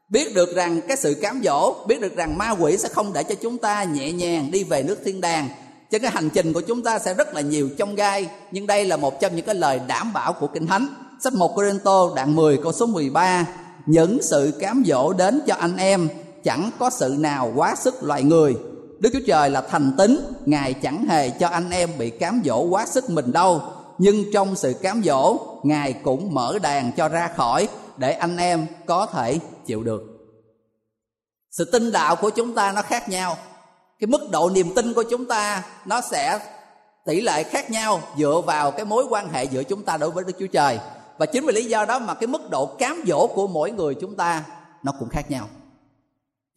biết 0.10 0.36
được 0.36 0.56
rằng 0.56 0.82
cái 0.88 0.98
sự 0.98 1.14
cám 1.22 1.42
dỗ, 1.44 1.76
biết 1.88 2.02
được 2.02 2.16
rằng 2.16 2.38
ma 2.38 2.50
quỷ 2.50 2.78
sẽ 2.78 2.90
không 2.90 3.14
để 3.14 3.24
cho 3.24 3.36
chúng 3.36 3.58
ta 3.58 3.84
nhẹ 3.84 4.12
nhàng 4.12 4.52
đi 4.52 4.64
về 4.64 4.84
nước 4.84 4.98
thiên 5.06 5.22
đàng. 5.22 5.50
Cho 5.92 6.00
cái 6.00 6.12
hành 6.12 6.30
trình 6.30 6.54
của 6.54 6.62
chúng 6.62 6.84
ta 6.84 7.00
sẽ 7.00 7.14
rất 7.14 7.34
là 7.34 7.42
nhiều 7.42 7.70
trong 7.78 7.96
gai, 7.96 8.30
nhưng 8.52 8.68
đây 8.68 8.86
là 8.86 8.98
một 8.98 9.20
trong 9.20 9.36
những 9.36 9.46
cái 9.46 9.56
lời 9.56 9.80
đảm 9.88 10.14
bảo 10.14 10.34
của 10.34 10.48
kinh 10.48 10.68
thánh. 10.68 10.88
Sách 11.24 11.34
1 11.34 11.56
Corinto 11.56 12.10
đoạn 12.16 12.36
10 12.36 12.58
câu 12.64 12.72
số 12.72 12.86
13 12.86 13.46
những 13.86 14.22
sự 14.22 14.54
cám 14.60 14.84
dỗ 14.88 15.14
đến 15.14 15.42
cho 15.48 15.56
anh 15.56 15.78
em 15.78 16.10
chẳng 16.44 16.70
có 16.80 16.90
sự 16.90 17.16
nào 17.20 17.54
quá 17.56 17.76
sức 17.76 18.04
loài 18.04 18.24
người. 18.24 18.56
Đức 19.00 19.10
Chúa 19.14 19.20
Trời 19.28 19.50
là 19.50 19.62
thành 19.62 19.92
tín, 19.98 20.20
Ngài 20.46 20.74
chẳng 20.74 21.06
hề 21.06 21.30
cho 21.30 21.48
anh 21.48 21.70
em 21.70 21.90
bị 21.98 22.10
cám 22.10 22.42
dỗ 22.46 22.62
quá 22.62 22.86
sức 22.86 23.10
mình 23.10 23.32
đâu. 23.32 23.62
Nhưng 23.98 24.24
trong 24.34 24.56
sự 24.56 24.74
cám 24.82 25.02
dỗ, 25.06 25.38
Ngài 25.64 25.94
cũng 25.94 26.34
mở 26.34 26.60
đàn 26.62 26.92
cho 26.92 27.10
ra 27.10 27.30
khỏi 27.36 27.68
để 27.98 28.14
anh 28.14 28.38
em 28.38 28.68
có 28.86 29.06
thể 29.06 29.40
chịu 29.66 29.84
được. 29.84 30.04
Sự 31.52 31.66
tin 31.66 31.92
đạo 31.92 32.16
của 32.16 32.30
chúng 32.30 32.56
ta 32.56 32.72
nó 32.72 32.82
khác 32.82 33.10
nhau. 33.10 33.38
Cái 34.00 34.08
mức 34.08 34.32
độ 34.32 34.50
niềm 34.50 34.76
tin 34.76 34.94
của 34.94 35.04
chúng 35.04 35.26
ta 35.26 35.64
nó 35.86 36.02
sẽ 36.02 36.40
tỷ 37.06 37.22
lệ 37.22 37.44
khác 37.44 37.72
nhau 37.72 38.02
dựa 38.18 38.42
vào 38.46 38.72
cái 38.72 38.86
mối 38.86 39.06
quan 39.10 39.30
hệ 39.30 39.44
giữa 39.44 39.64
chúng 39.64 39.84
ta 39.84 39.98
đối 39.98 40.12
với 40.12 40.24
Đức 40.24 40.34
Chúa 40.40 40.48
Trời. 40.48 40.80
Và 41.18 41.26
chính 41.26 41.46
vì 41.46 41.54
lý 41.54 41.66
do 41.66 41.86
đó 41.86 42.00
mà 42.00 42.14
cái 42.14 42.28
mức 42.28 42.50
độ 42.50 42.66
cám 42.66 43.04
dỗ 43.08 43.28
của 43.28 43.48
mỗi 43.48 43.72
người 43.72 43.96
chúng 43.96 44.16
ta 44.16 44.44
nó 44.84 44.92
cũng 45.00 45.10
khác 45.10 45.32
nhau 45.32 45.48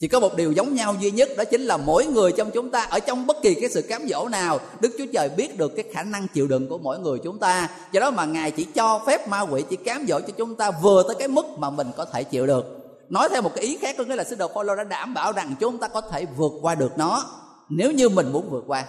chỉ 0.00 0.08
có 0.08 0.20
một 0.20 0.36
điều 0.36 0.52
giống 0.52 0.74
nhau 0.74 0.94
duy 1.00 1.10
nhất, 1.10 1.28
đó 1.36 1.44
chính 1.44 1.60
là 1.60 1.76
mỗi 1.76 2.06
người 2.06 2.32
trong 2.32 2.50
chúng 2.50 2.70
ta, 2.70 2.82
ở 2.82 2.98
trong 2.98 3.26
bất 3.26 3.36
kỳ 3.42 3.54
cái 3.54 3.70
sự 3.70 3.82
cám 3.82 4.08
dỗ 4.08 4.28
nào, 4.28 4.58
đức 4.80 4.92
chúa 4.98 5.06
trời 5.12 5.28
biết 5.28 5.58
được 5.58 5.72
cái 5.76 5.84
khả 5.92 6.02
năng 6.02 6.28
chịu 6.28 6.46
đựng 6.46 6.68
của 6.68 6.78
mỗi 6.78 6.98
người 6.98 7.18
chúng 7.24 7.38
ta. 7.38 7.68
Do 7.92 8.00
đó 8.00 8.10
mà 8.10 8.24
ngài 8.24 8.50
chỉ 8.50 8.64
cho 8.64 9.00
phép 9.06 9.28
ma 9.28 9.40
quỷ 9.40 9.64
chỉ 9.70 9.76
cám 9.76 10.06
dỗ 10.08 10.20
cho 10.20 10.32
chúng 10.36 10.54
ta 10.54 10.70
vừa 10.70 11.02
tới 11.02 11.16
cái 11.18 11.28
mức 11.28 11.46
mà 11.58 11.70
mình 11.70 11.86
có 11.96 12.04
thể 12.04 12.24
chịu 12.24 12.46
được. 12.46 12.64
Nói 13.08 13.28
theo 13.28 13.42
một 13.42 13.50
cái 13.54 13.64
ý 13.64 13.76
khác 13.76 13.94
có 13.98 14.04
nghĩa 14.04 14.16
là 14.16 14.24
sứ 14.24 14.34
đồ 14.34 14.48
Phaolô 14.54 14.74
đã 14.74 14.84
đảm 14.84 15.14
bảo 15.14 15.32
rằng 15.32 15.54
chúng 15.60 15.78
ta 15.78 15.88
có 15.88 16.00
thể 16.00 16.26
vượt 16.36 16.52
qua 16.62 16.74
được 16.74 16.98
nó, 16.98 17.24
nếu 17.68 17.92
như 17.92 18.08
mình 18.08 18.32
muốn 18.32 18.50
vượt 18.50 18.64
qua. 18.66 18.84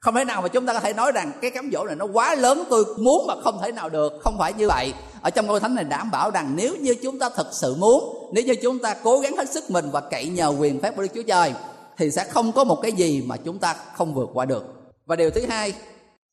Không 0.00 0.14
thể 0.14 0.24
nào 0.24 0.42
mà 0.42 0.48
chúng 0.48 0.66
ta 0.66 0.72
có 0.72 0.80
thể 0.80 0.92
nói 0.92 1.12
rằng 1.12 1.32
cái 1.42 1.50
cám 1.50 1.70
dỗ 1.72 1.84
này 1.84 1.96
nó 1.96 2.06
quá 2.12 2.34
lớn, 2.34 2.64
tôi 2.70 2.84
muốn 2.98 3.26
mà 3.26 3.34
không 3.44 3.58
thể 3.62 3.72
nào 3.72 3.88
được. 3.88 4.12
Không 4.22 4.36
phải 4.38 4.52
như 4.52 4.68
vậy 4.68 4.92
ở 5.22 5.30
trong 5.30 5.46
câu 5.46 5.58
thánh 5.58 5.74
này 5.74 5.84
đảm 5.84 6.10
bảo 6.10 6.30
rằng 6.30 6.52
nếu 6.56 6.76
như 6.76 6.94
chúng 7.02 7.18
ta 7.18 7.28
thật 7.28 7.48
sự 7.52 7.74
muốn, 7.74 8.30
nếu 8.32 8.44
như 8.44 8.54
chúng 8.62 8.78
ta 8.78 8.94
cố 8.94 9.18
gắng 9.18 9.36
hết 9.36 9.50
sức 9.50 9.70
mình 9.70 9.90
và 9.90 10.00
cậy 10.00 10.28
nhờ 10.28 10.54
quyền 10.58 10.80
phép 10.80 10.96
của 10.96 11.02
đức 11.02 11.08
chúa 11.14 11.22
trời, 11.22 11.54
thì 11.96 12.10
sẽ 12.10 12.24
không 12.24 12.52
có 12.52 12.64
một 12.64 12.78
cái 12.82 12.92
gì 12.92 13.22
mà 13.26 13.36
chúng 13.36 13.58
ta 13.58 13.76
không 13.96 14.14
vượt 14.14 14.30
qua 14.34 14.44
được. 14.44 14.64
Và 15.06 15.16
điều 15.16 15.30
thứ 15.30 15.46
hai, 15.48 15.74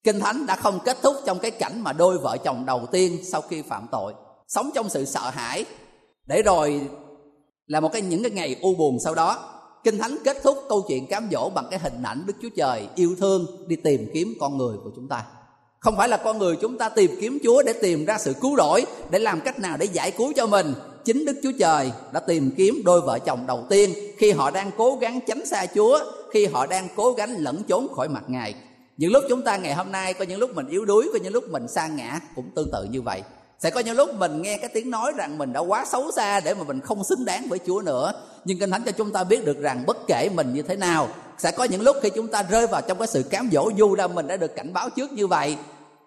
kinh 0.03 0.19
thánh 0.19 0.45
đã 0.45 0.55
không 0.55 0.79
kết 0.85 0.97
thúc 1.01 1.15
trong 1.25 1.39
cái 1.39 1.51
cảnh 1.51 1.81
mà 1.81 1.93
đôi 1.93 2.17
vợ 2.17 2.37
chồng 2.37 2.65
đầu 2.65 2.85
tiên 2.91 3.17
sau 3.31 3.41
khi 3.41 3.61
phạm 3.61 3.87
tội, 3.91 4.13
sống 4.47 4.69
trong 4.75 4.89
sự 4.89 5.05
sợ 5.05 5.29
hãi. 5.29 5.65
Để 6.25 6.41
rồi 6.41 6.81
là 7.67 7.79
một 7.79 7.89
cái, 7.93 8.01
những 8.01 8.23
cái 8.23 8.31
ngày 8.31 8.55
u 8.61 8.75
buồn 8.75 8.97
sau 9.03 9.15
đó, 9.15 9.53
kinh 9.83 9.97
thánh 9.97 10.17
kết 10.23 10.37
thúc 10.43 10.57
câu 10.69 10.81
chuyện 10.87 11.07
cám 11.07 11.29
dỗ 11.31 11.49
bằng 11.49 11.67
cái 11.71 11.79
hình 11.79 12.03
ảnh 12.03 12.23
đức 12.25 12.33
chúa 12.41 12.49
trời 12.57 12.87
yêu 12.95 13.15
thương 13.19 13.67
đi 13.67 13.75
tìm 13.75 14.09
kiếm 14.13 14.33
con 14.39 14.57
người 14.57 14.77
của 14.83 14.91
chúng 14.95 15.07
ta 15.07 15.25
không 15.79 15.97
phải 15.97 16.09
là 16.09 16.17
con 16.17 16.37
người 16.37 16.55
chúng 16.55 16.77
ta 16.77 16.89
tìm 16.89 17.11
kiếm 17.21 17.39
chúa 17.43 17.63
để 17.63 17.73
tìm 17.73 18.05
ra 18.05 18.17
sự 18.17 18.33
cứu 18.41 18.57
rỗi, 18.57 18.85
để 19.09 19.19
làm 19.19 19.41
cách 19.41 19.59
nào 19.59 19.77
để 19.77 19.85
giải 19.85 20.11
cứu 20.11 20.33
cho 20.35 20.47
mình. 20.47 20.73
Chính 21.05 21.25
đức 21.25 21.39
chúa 21.43 21.51
trời 21.59 21.91
đã 22.13 22.19
tìm 22.19 22.51
kiếm 22.57 22.81
đôi 22.85 23.01
vợ 23.01 23.19
chồng 23.19 23.47
đầu 23.47 23.65
tiên 23.69 23.93
khi 24.17 24.31
họ 24.31 24.51
đang 24.51 24.71
cố 24.77 24.97
gắng 25.01 25.19
tránh 25.27 25.45
xa 25.45 25.65
chúa, 25.75 25.99
khi 26.33 26.45
họ 26.45 26.65
đang 26.65 26.87
cố 26.95 27.11
gắng 27.11 27.35
lẫn 27.39 27.63
trốn 27.67 27.87
khỏi 27.95 28.09
mặt 28.09 28.23
ngài. 28.27 28.55
Những 28.97 29.11
lúc 29.11 29.23
chúng 29.29 29.41
ta 29.41 29.57
ngày 29.57 29.73
hôm 29.73 29.91
nay 29.91 30.13
có 30.13 30.25
những 30.25 30.39
lúc 30.39 30.55
mình 30.55 30.67
yếu 30.67 30.85
đuối, 30.85 31.09
có 31.13 31.19
những 31.23 31.33
lúc 31.33 31.43
mình 31.49 31.67
sa 31.67 31.87
ngã 31.87 32.19
cũng 32.35 32.49
tương 32.55 32.71
tự 32.71 32.83
như 32.91 33.01
vậy. 33.01 33.21
Sẽ 33.59 33.69
có 33.69 33.79
những 33.79 33.95
lúc 33.95 34.13
mình 34.13 34.41
nghe 34.41 34.57
cái 34.57 34.69
tiếng 34.73 34.91
nói 34.91 35.11
rằng 35.17 35.37
mình 35.37 35.53
đã 35.53 35.59
quá 35.59 35.85
xấu 35.91 36.11
xa 36.11 36.39
để 36.39 36.53
mà 36.53 36.63
mình 36.63 36.79
không 36.79 37.03
xứng 37.03 37.25
đáng 37.25 37.47
với 37.49 37.59
Chúa 37.67 37.81
nữa. 37.81 38.13
Nhưng 38.45 38.59
kinh 38.59 38.71
thánh 38.71 38.83
cho 38.85 38.91
chúng 38.91 39.11
ta 39.11 39.23
biết 39.23 39.45
được 39.45 39.59
rằng 39.59 39.83
bất 39.87 39.97
kể 40.07 40.29
mình 40.33 40.53
như 40.53 40.61
thế 40.61 40.75
nào 40.75 41.09
sẽ 41.37 41.51
có 41.51 41.63
những 41.63 41.81
lúc 41.81 41.95
khi 42.01 42.09
chúng 42.09 42.27
ta 42.27 42.43
rơi 42.43 42.67
vào 42.67 42.81
trong 42.81 42.97
cái 42.97 43.07
sự 43.07 43.23
cám 43.23 43.49
dỗ 43.51 43.69
dù 43.75 43.95
ra 43.95 44.07
mình 44.07 44.27
đã 44.27 44.37
được 44.37 44.55
cảnh 44.55 44.73
báo 44.73 44.89
trước 44.89 45.11
như 45.11 45.27
vậy, 45.27 45.57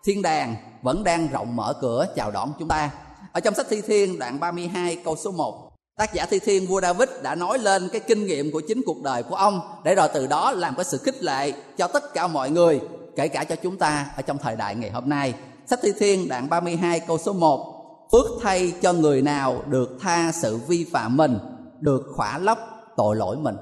thiên 0.05 0.23
đàng 0.23 0.57
vẫn 0.83 1.05
đang 1.05 1.29
rộng 1.33 1.57
mở 1.57 1.75
cửa 1.81 2.07
chào 2.17 2.31
đón 2.31 2.53
chúng 2.59 2.69
ta. 2.69 2.91
Ở 3.33 3.41
trong 3.41 3.55
sách 3.55 3.67
thi 3.71 3.81
thiên, 3.81 4.19
đoạn 4.19 4.41
32 4.41 4.97
câu 5.05 5.17
số 5.17 5.31
1 5.31 5.71
tác 5.97 6.15
giả 6.15 6.27
thi 6.27 6.39
thiên, 6.39 6.67
vua 6.67 6.81
David 6.81 7.09
đã 7.23 7.35
nói 7.35 7.59
lên 7.59 7.89
cái 7.93 8.01
kinh 8.01 8.27
nghiệm 8.27 8.53
của 8.53 8.63
chính 8.69 8.83
cuộc 8.87 9.03
đời 9.03 9.23
của 9.23 9.35
ông 9.35 9.61
để 9.85 9.95
rồi 9.95 10.09
từ 10.15 10.27
đó 10.27 10.53
làm 10.53 10.75
cái 10.75 10.85
sự 10.85 10.99
khích 10.99 11.23
lệ 11.23 11.53
cho 11.79 11.87
tất 11.87 12.15
cả 12.15 12.27
mọi 12.27 12.51
người, 12.51 12.81
kể 13.17 13.29
cả 13.29 13.45
cho 13.45 13.57
chúng 13.57 13.79
ta 13.79 14.07
ở 14.17 14.23
trong 14.23 14.39
thời 14.39 14.57
đại 14.57 14.75
ngày 14.75 14.91
hôm 14.91 15.09
nay. 15.09 15.35
Sách 15.67 15.79
thi 15.83 15.93
thiên, 15.99 16.29
đoạn 16.29 16.49
32 16.49 17.01
câu 17.01 17.19
số 17.19 17.33
1 17.33 17.77
phước 18.13 18.27
thay 18.43 18.73
cho 18.83 18.93
người 18.93 19.23
nào 19.23 19.63
được 19.67 19.99
tha 20.01 20.33
sự 20.33 20.57
vi 20.57 20.87
phạm 20.93 21.17
mình, 21.17 21.39
được 21.81 22.03
khỏa 22.17 22.39
lấp 22.39 22.59
tội 22.97 23.17
lỗi 23.17 23.37
mình 23.37 23.57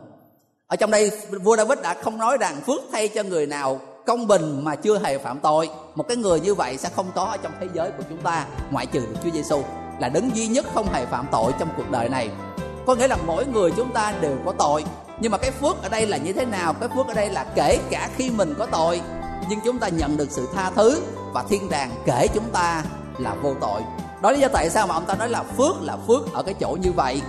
ở 0.68 0.76
trong 0.76 0.90
đây, 0.90 1.11
vua 1.42 1.57
David 1.57 1.78
đã 1.83 1.94
không 2.02 2.18
nói 2.18 2.37
rằng 2.40 2.61
phước 2.66 2.81
thay 2.92 3.09
cho 3.09 3.22
người 3.22 3.46
nào 3.46 3.81
công 4.07 4.26
bình 4.26 4.64
mà 4.64 4.74
chưa 4.74 4.98
hề 4.98 5.18
phạm 5.18 5.40
tội. 5.40 5.70
Một 5.94 6.09
cái 6.09 6.16
người 6.16 6.40
như 6.40 6.54
vậy 6.54 6.76
sẽ 6.76 6.88
không 6.96 7.07
có 7.14 7.24
ở 7.24 7.37
trong 7.37 7.52
thế 7.61 7.66
giới 7.74 7.90
của 7.90 8.02
chúng 8.09 8.22
ta, 8.22 8.46
ngoại 8.70 8.87
trừ 8.87 9.00
được 9.00 9.16
Chúa 9.24 9.31
Giêsu 9.31 9.62
là 10.00 10.09
đấng 10.09 10.37
duy 10.37 10.46
nhất 10.46 10.66
không 10.74 10.92
hề 10.92 11.07
phạm 11.07 11.26
tội 11.33 11.52
trong 11.59 11.68
cuộc 11.76 11.90
đời 11.90 12.09
này. 12.09 12.31
Có 12.87 12.94
nghĩa 12.94 13.09
là 13.09 13.16
mỗi 13.26 13.46
người 13.46 13.70
chúng 13.76 13.92
ta 13.92 14.14
đều 14.20 14.37
có 14.44 14.52
tội. 14.59 14.85
Nhưng 15.20 15.33
mà 15.33 15.38
cái 15.38 15.50
phước 15.50 15.83
ở 15.83 15.88
đây 15.88 16.07
là 16.07 16.16
như 16.16 16.33
thế 16.33 16.44
nào? 16.44 16.72
Cái 16.72 16.88
phước 16.88 17.07
ở 17.07 17.14
đây 17.14 17.31
là 17.31 17.46
kể 17.54 17.78
cả 17.90 18.11
khi 18.16 18.31
mình 18.31 18.54
có 18.59 18.66
tội, 18.66 19.00
nhưng 19.50 19.61
chúng 19.64 19.78
ta 19.78 19.88
nhận 19.88 20.16
được 20.16 20.31
sự 20.31 20.48
tha 20.54 20.70
thứ 20.70 21.02
và 21.35 21.44
thiên 21.48 21.70
đàng 21.70 21.90
kể 22.07 22.26
chúng 22.35 22.50
ta 22.52 22.85
là 23.18 23.35
vô 23.42 23.54
tội. 23.61 23.81
Đó 24.22 24.31
lý 24.31 24.40
do 24.40 24.48
tại 24.52 24.70
sao 24.70 24.87
mà 24.87 24.94
ông 24.94 25.04
ta 25.07 25.14
nói 25.14 25.28
là 25.28 25.42
phước 25.42 25.83
là 25.83 25.96
phước 26.07 26.33
ở 26.33 26.42
cái 26.42 26.54
chỗ 26.61 26.76
như 26.83 26.92
vậy 26.92 27.22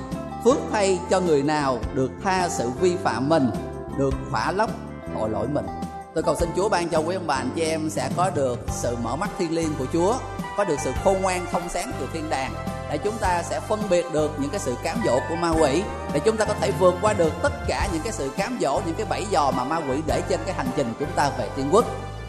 phước 0.44 0.58
thay 0.72 1.00
cho 1.10 1.20
người 1.20 1.44
nào 1.44 1.80
được 1.94 2.12
tha 2.24 2.50
sự 2.50 2.70
vi 2.70 2.98
phạm 3.04 3.30
mình, 3.30 3.50
được 3.98 4.14
khỏa 4.32 4.52
lấp 4.52 4.70
tội 5.16 5.30
lỗi 5.30 5.48
mình. 5.48 5.66
Tôi 6.14 6.24
cầu 6.24 6.36
xin 6.36 6.50
Chúa 6.56 6.70
ban 6.70 6.90
cho 6.90 7.00
quý 7.00 7.16
ông 7.16 7.28
bà, 7.28 7.36
anh 7.36 7.50
chị 7.56 7.62
em 7.62 7.90
sẽ 7.90 8.10
có 8.18 8.30
được 8.30 8.60
sự 8.72 8.96
mở 9.04 9.16
mắt 9.16 9.30
thiên 9.38 9.56
liêng 9.56 9.74
của 9.80 9.86
Chúa, 9.94 10.16
có 10.58 10.64
được 10.64 10.76
sự 10.84 10.92
khôn 11.04 11.22
ngoan 11.22 11.46
thông 11.52 11.70
sáng 11.70 11.92
từ 12.00 12.08
thiên 12.14 12.30
đàng, 12.30 12.54
để 12.92 12.98
chúng 12.98 13.18
ta 13.18 13.44
sẽ 13.44 13.60
phân 13.60 13.80
biệt 13.90 14.06
được 14.14 14.32
những 14.40 14.50
cái 14.50 14.60
sự 14.60 14.76
cám 14.84 14.98
dỗ 15.06 15.20
của 15.30 15.36
ma 15.36 15.50
quỷ, 15.50 15.84
để 16.14 16.20
chúng 16.20 16.38
ta 16.38 16.46
có 16.46 16.54
thể 16.62 16.72
vượt 16.80 16.96
qua 17.02 17.14
được 17.14 17.34
tất 17.42 17.54
cả 17.68 17.88
những 17.94 18.02
cái 18.02 18.12
sự 18.12 18.32
cám 18.38 18.58
dỗ, 18.62 18.82
những 18.86 18.96
cái 18.96 19.06
bẫy 19.10 19.26
dò 19.32 19.52
mà 19.52 19.64
ma 19.64 19.78
quỷ 19.90 20.02
để 20.08 20.22
trên 20.30 20.40
cái 20.46 20.56
hành 20.56 20.70
trình 20.76 20.94
chúng 21.00 21.12
ta 21.16 21.32
về 21.38 21.50
thiên 21.56 21.70
quốc. 21.72 21.86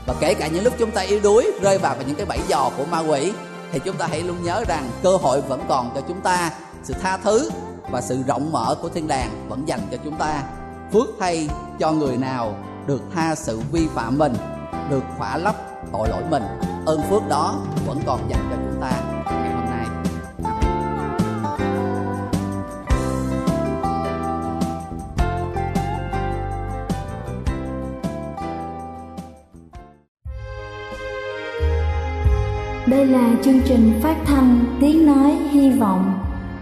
Và 0.07 0.15
kể 0.21 0.35
cả 0.35 0.49
những 0.49 0.65
lúc 0.65 0.75
chúng 0.79 0.91
ta 0.91 1.01
yếu 1.01 1.21
đuối, 1.23 1.53
rơi 1.63 1.79
vào 1.79 1.97
những 2.07 2.17
cái 2.17 2.27
bẫy 2.27 2.39
dò 2.49 2.71
của 2.77 2.85
ma 2.85 2.99
quỷ, 2.99 3.33
thì 3.73 3.81
chúng 3.85 3.97
ta 3.97 4.07
hãy 4.07 4.23
luôn 4.23 4.43
nhớ 4.43 4.65
rằng 4.69 4.91
cơ 5.03 5.17
hội 5.17 5.41
vẫn 5.41 5.65
còn 5.69 5.91
cho 5.95 6.01
chúng 6.09 6.21
ta, 6.21 6.51
sự 6.83 6.95
tha 7.03 7.17
thứ 7.17 7.51
và 7.91 8.01
sự 8.01 8.23
rộng 8.27 8.53
mở 8.53 8.75
của 8.83 8.89
thiên 8.89 9.09
đàng 9.09 9.31
vẫn 9.49 9.69
dành 9.69 9.81
cho 9.91 9.97
chúng 10.05 10.17
ta. 10.17 10.43
Phước 10.93 11.09
thay 11.21 11.49
cho 11.79 11.93
người 11.93 12.17
nào 12.17 12.55
được 12.87 13.03
tha 13.15 13.35
sự 13.35 13.61
vi 13.73 13.87
phạm 13.95 14.19
mình, 14.19 14.33
được 14.91 15.03
khỏa 15.19 15.37
lấp 15.37 15.57
tội 15.93 16.09
lỗi 16.09 16.23
mình, 16.31 16.43
ơn 16.87 17.03
phước 17.11 17.29
đó 17.29 17.55
vẫn 17.87 17.99
còn 18.07 18.21
dành 18.31 18.49
cho 18.51 18.57
chúng 18.57 18.81
ta. 18.81 18.91
Ngày 19.31 19.53
hôm 19.55 19.65
nay. 19.65 19.87
Đây 32.87 33.07
là 33.07 33.31
chương 33.45 33.61
trình 33.69 34.01
phát 34.03 34.17
thanh 34.27 34.77
Tiếng 34.81 35.07
Nói 35.07 35.31
Hy 35.51 35.71
Vọng 35.71 36.30